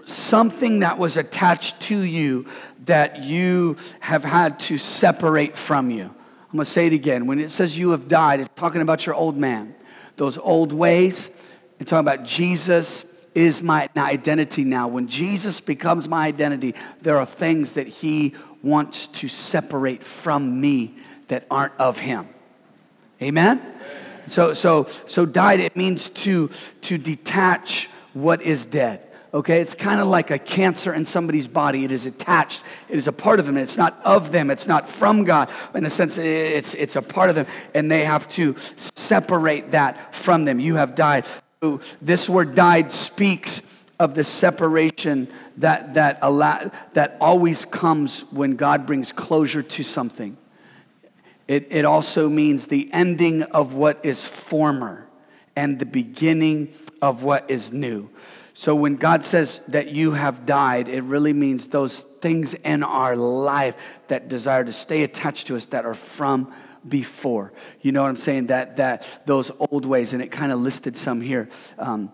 something 0.05 0.81
that 0.81 0.99
was 0.99 1.17
attached 1.17 1.79
to 1.83 1.99
you 1.99 2.47
that 2.87 3.23
you 3.23 3.77
have 4.01 4.25
had 4.25 4.59
to 4.61 4.79
separate 4.79 5.57
from 5.57 5.91
you. 5.91 6.05
I'm 6.05 6.53
going 6.53 6.65
to 6.65 6.71
say 6.71 6.87
it 6.87 6.93
again. 6.93 7.27
When 7.27 7.39
it 7.39 7.51
says 7.51 7.77
you 7.77 7.91
have 7.91 8.09
died, 8.09 8.41
it's 8.41 8.49
talking 8.55 8.81
about 8.81 9.05
your 9.05 9.15
old 9.15 9.37
man, 9.37 9.75
those 10.17 10.39
old 10.39 10.73
ways. 10.73 11.31
It's 11.79 11.91
talking 11.91 12.09
about 12.09 12.25
Jesus 12.25 13.05
is 13.35 13.63
my 13.63 13.91
identity 13.97 14.65
now. 14.65 14.89
When 14.89 15.09
Jesus 15.09 15.61
becomes 15.61 16.09
my 16.09 16.27
identity, 16.27 16.75
there 17.03 17.19
are 17.19 17.27
things 17.27 17.75
that 17.75 17.87
he 17.87 18.35
wants 18.63 19.09
to 19.09 19.29
separate 19.29 20.03
from 20.03 20.61
me 20.61 20.95
that 21.29 21.47
aren't 21.51 21.75
of 21.79 21.99
him. 21.99 22.29
Amen? 23.23 23.61
So, 24.27 24.55
so, 24.55 24.89
so 25.07 25.25
died, 25.25 25.61
it 25.61 25.77
means 25.77 26.11
to, 26.11 26.51
to 26.83 26.99
detach 26.99 27.89
what 28.13 28.43
is 28.43 28.67
dead. 28.67 29.03
Okay, 29.35 29.61
it's 29.61 29.75
kind 29.75 30.01
of 30.01 30.07
like 30.07 30.31
a 30.31 30.39
cancer 30.39 30.95
in 30.95 31.05
somebody's 31.05 31.47
body. 31.47 31.85
It 31.85 31.93
is 31.93 32.07
attached. 32.07 32.63
It 32.89 32.97
is 32.97 33.07
a 33.07 33.13
part 33.13 33.39
of 33.39 33.47
them. 33.47 33.59
It's 33.59 33.77
not 33.77 34.01
of 34.03 34.33
them. 34.33 34.51
It's 34.51 34.67
not 34.67 34.89
from 34.89 35.25
God. 35.25 35.51
In 35.75 35.85
a 35.85 35.91
sense, 35.91 36.17
it's, 36.17 36.73
it's 36.75 36.97
a 36.97 37.03
part 37.03 37.29
of 37.29 37.37
them, 37.37 37.47
and 37.75 37.91
they 37.91 38.05
have 38.05 38.29
to 38.31 38.57
separate 38.77 39.73
that 39.73 40.15
from 40.15 40.47
them. 40.47 40.59
You 40.59 40.77
have 40.77 40.95
died. 40.95 41.27
This 42.01 42.29
word 42.29 42.55
died 42.55 42.91
speaks 42.91 43.61
of 43.99 44.15
the 44.15 44.25
separation 44.25 45.29
that, 45.59 45.95
that, 45.95 46.19
allow, 46.23 46.71
that 46.95 47.17
always 47.21 47.65
comes 47.65 48.23
when 48.31 48.57
God 48.57 48.87
brings 48.87 49.13
closure 49.13 49.63
to 49.63 49.83
something. 49.83 50.37
It, 51.49 51.69
it 51.71 51.85
also 51.85 52.29
means 52.29 52.67
the 52.67 52.91
ending 52.93 53.43
of 53.43 53.75
what 53.75 54.05
is 54.05 54.27
former 54.27 55.07
and 55.55 55.79
the 55.79 55.87
beginning 55.87 56.75
of 57.01 57.23
what 57.23 57.51
is 57.51 57.73
new. 57.73 58.11
So 58.53 58.75
when 58.75 58.97
God 58.97 59.23
says 59.23 59.61
that 59.69 59.89
you 59.89 60.13
have 60.13 60.47
died, 60.47 60.89
it 60.89 61.03
really 61.03 61.33
means 61.33 61.69
those 61.69 62.03
things 62.21 62.55
in 62.55 62.83
our 62.83 63.15
life 63.15 63.77
that 64.09 64.29
desire 64.29 64.65
to 64.65 64.73
stay 64.73 65.03
attached 65.03 65.49
to 65.49 65.57
us 65.57 65.67
that 65.67 65.85
are 65.85 65.95
from 65.95 66.53
before. 66.89 67.53
You 67.83 67.93
know 67.93 68.03
what 68.03 68.09
I'm 68.09 68.17
saying? 68.17 68.47
That 68.47 68.77
that 68.79 69.07
those 69.27 69.51
old 69.71 69.85
ways, 69.85 70.15
and 70.15 70.23
it 70.23 70.29
kind 70.29 70.53
of 70.53 70.61
listed 70.61 70.97
some 70.97 71.21
here. 71.21 71.51
Um, 71.79 72.11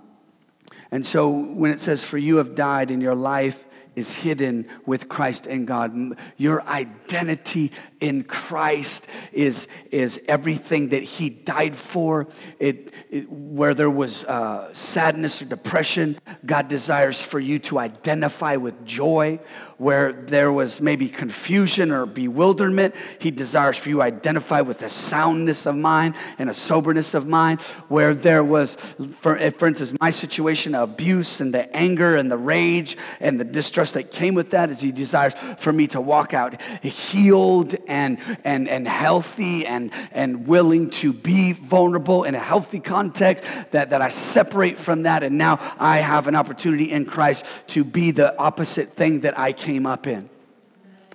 and 0.90 1.07
so 1.07 1.31
when 1.31 1.71
it 1.71 1.79
says, 1.79 2.03
"For 2.03 2.18
you 2.18 2.37
have 2.37 2.55
died, 2.55 2.90
and 2.90 3.01
your 3.01 3.14
life 3.14 3.64
is 3.94 4.14
hidden 4.14 4.66
with 4.87 5.09
Christ 5.09 5.46
in 5.46 5.64
God. 5.66 6.16
Your 6.37 6.66
identity 6.66 7.72
in 8.00 8.24
Christ 8.24 9.07
is, 9.33 9.68
is 9.90 10.20
everything 10.28 10.90
that 10.90 11.02
He 11.02 11.31
died 11.31 11.76
for. 11.76 12.26
It, 12.59 12.92
it 13.11 13.31
where 13.31 13.74
there 13.74 13.90
was 13.90 14.24
uh, 14.24 14.72
sadness 14.72 15.42
or 15.42 15.44
depression, 15.44 16.18
God 16.44 16.68
desires 16.68 17.20
for 17.20 17.38
you 17.38 17.59
to 17.61 17.78
identify 17.78 18.57
with 18.57 18.85
joy 18.85 19.40
where 19.83 20.12
there 20.12 20.53
was 20.53 20.81
maybe 20.81 21.09
confusion 21.09 21.90
or 21.90 22.07
bewilderment, 22.07 22.95
he 23.18 23.33
desires 23.33 23.77
for 23.77 23.88
you 23.88 23.97
to 23.97 24.03
identify 24.03 24.61
with 24.61 24.81
a 24.83 24.88
soundness 24.88 25.66
of 25.66 25.75
mind 25.75 26.14
and 26.38 26.49
a 26.49 26.55
soberness 26.55 27.14
of 27.14 27.27
mind. 27.27 27.61
Where 27.88 28.14
there 28.14 28.45
was, 28.45 28.77
for, 29.18 29.37
for 29.51 29.66
instance, 29.66 29.92
my 30.01 30.11
situation, 30.11 30.77
abuse 30.77 31.40
and 31.40 31.53
the 31.53 31.75
anger 31.75 32.14
and 32.14 32.31
the 32.31 32.37
rage 32.37 32.97
and 33.18 33.40
the 33.40 33.45
distrust 33.45 33.95
that 33.95 34.12
came 34.12 34.35
with 34.35 34.51
that, 34.51 34.71
is 34.71 34.81
he 34.81 34.92
desires 34.92 35.35
for 35.59 35.73
me 35.73 35.88
to 35.88 36.01
walk 36.01 36.33
out 36.33 36.61
healed 36.81 37.75
and, 37.88 38.18
and, 38.45 38.68
and 38.68 38.87
healthy 38.87 39.66
and, 39.66 39.90
and 40.12 40.47
willing 40.47 40.90
to 40.90 41.12
be 41.12 41.55
vulnerable 41.55 42.23
in 42.23 42.37
a 42.37 42.38
healthy 42.38 42.79
context, 42.79 43.42
that, 43.73 43.90
that 43.90 44.01
I 44.01 44.09
separate 44.09 44.79
from 44.79 45.03
that. 45.03 45.25
And 45.25 45.38
now 45.38 45.59
I 45.77 45.99
have 45.99 46.29
an 46.29 46.37
opportunity 46.37 46.92
in 46.92 47.05
Christ 47.05 47.45
to 47.68 47.83
be 47.83 48.12
the 48.12 48.38
opposite 48.38 48.90
thing 48.90 49.21
that 49.21 49.37
I 49.37 49.51
can 49.51 49.72
came 49.73 49.87
up 49.87 50.07
in. 50.07 50.29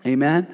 Amen? 0.05 0.47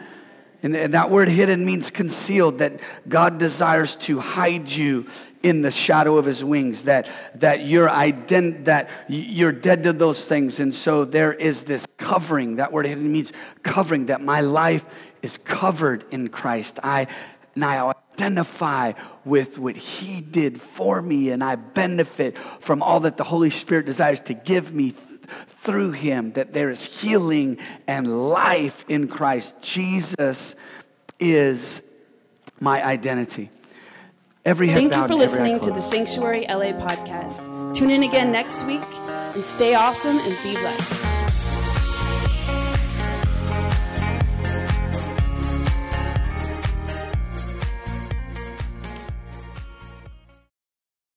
And, 0.61 0.75
and 0.75 0.93
that 0.93 1.09
word 1.09 1.29
hidden 1.29 1.65
means 1.65 1.89
concealed, 1.89 2.57
that 2.57 2.81
God 3.07 3.37
desires 3.37 3.95
to 4.07 4.19
hide 4.19 4.69
you 4.69 5.05
in 5.41 5.61
the 5.61 5.71
shadow 5.71 6.17
of 6.17 6.25
his 6.25 6.43
wings, 6.43 6.83
that, 6.83 7.09
that, 7.35 7.65
you're 7.65 7.87
ident- 7.87 8.65
that 8.65 8.89
you're 9.07 9.51
dead 9.53 9.83
to 9.83 9.93
those 9.93 10.25
things. 10.25 10.59
And 10.59 10.73
so 10.73 11.05
there 11.05 11.33
is 11.33 11.63
this 11.63 11.85
covering. 11.97 12.57
That 12.57 12.71
word 12.73 12.85
hidden 12.85 13.09
means 13.11 13.31
covering, 13.61 14.07
that 14.07 14.21
my 14.21 14.41
life 14.41 14.85
is 15.21 15.37
covered 15.37 16.03
in 16.11 16.27
Christ. 16.27 16.79
I, 16.83 17.07
now 17.55 17.93
identify 18.13 18.93
with 19.23 19.59
what 19.59 19.77
he 19.77 20.19
did 20.21 20.59
for 20.59 21.01
me, 21.01 21.29
and 21.29 21.41
I 21.43 21.55
benefit 21.55 22.37
from 22.59 22.83
all 22.83 23.01
that 23.01 23.15
the 23.15 23.23
Holy 23.23 23.49
Spirit 23.49 23.85
desires 23.85 24.19
to 24.21 24.33
give 24.33 24.73
me 24.73 24.93
through 25.61 25.91
him, 25.91 26.33
that 26.33 26.53
there 26.53 26.69
is 26.69 26.99
healing 26.99 27.57
and 27.87 28.29
life 28.29 28.85
in 28.87 29.07
Christ. 29.07 29.55
Jesus 29.61 30.55
is 31.19 31.81
my 32.59 32.83
identity. 32.83 33.49
Every 34.45 34.67
Thank 34.67 34.93
you 34.93 35.07
for 35.07 35.15
listening 35.15 35.59
to 35.61 35.71
the 35.71 35.81
Sanctuary 35.81 36.45
LA 36.49 36.73
podcast. 36.73 37.73
Tune 37.73 37.89
in 37.89 38.03
again 38.03 38.31
next 38.31 38.65
week 38.65 38.81
and 39.01 39.43
stay 39.43 39.73
awesome 39.73 40.17
and 40.19 40.37
be 40.43 40.51
blessed. 40.53 41.22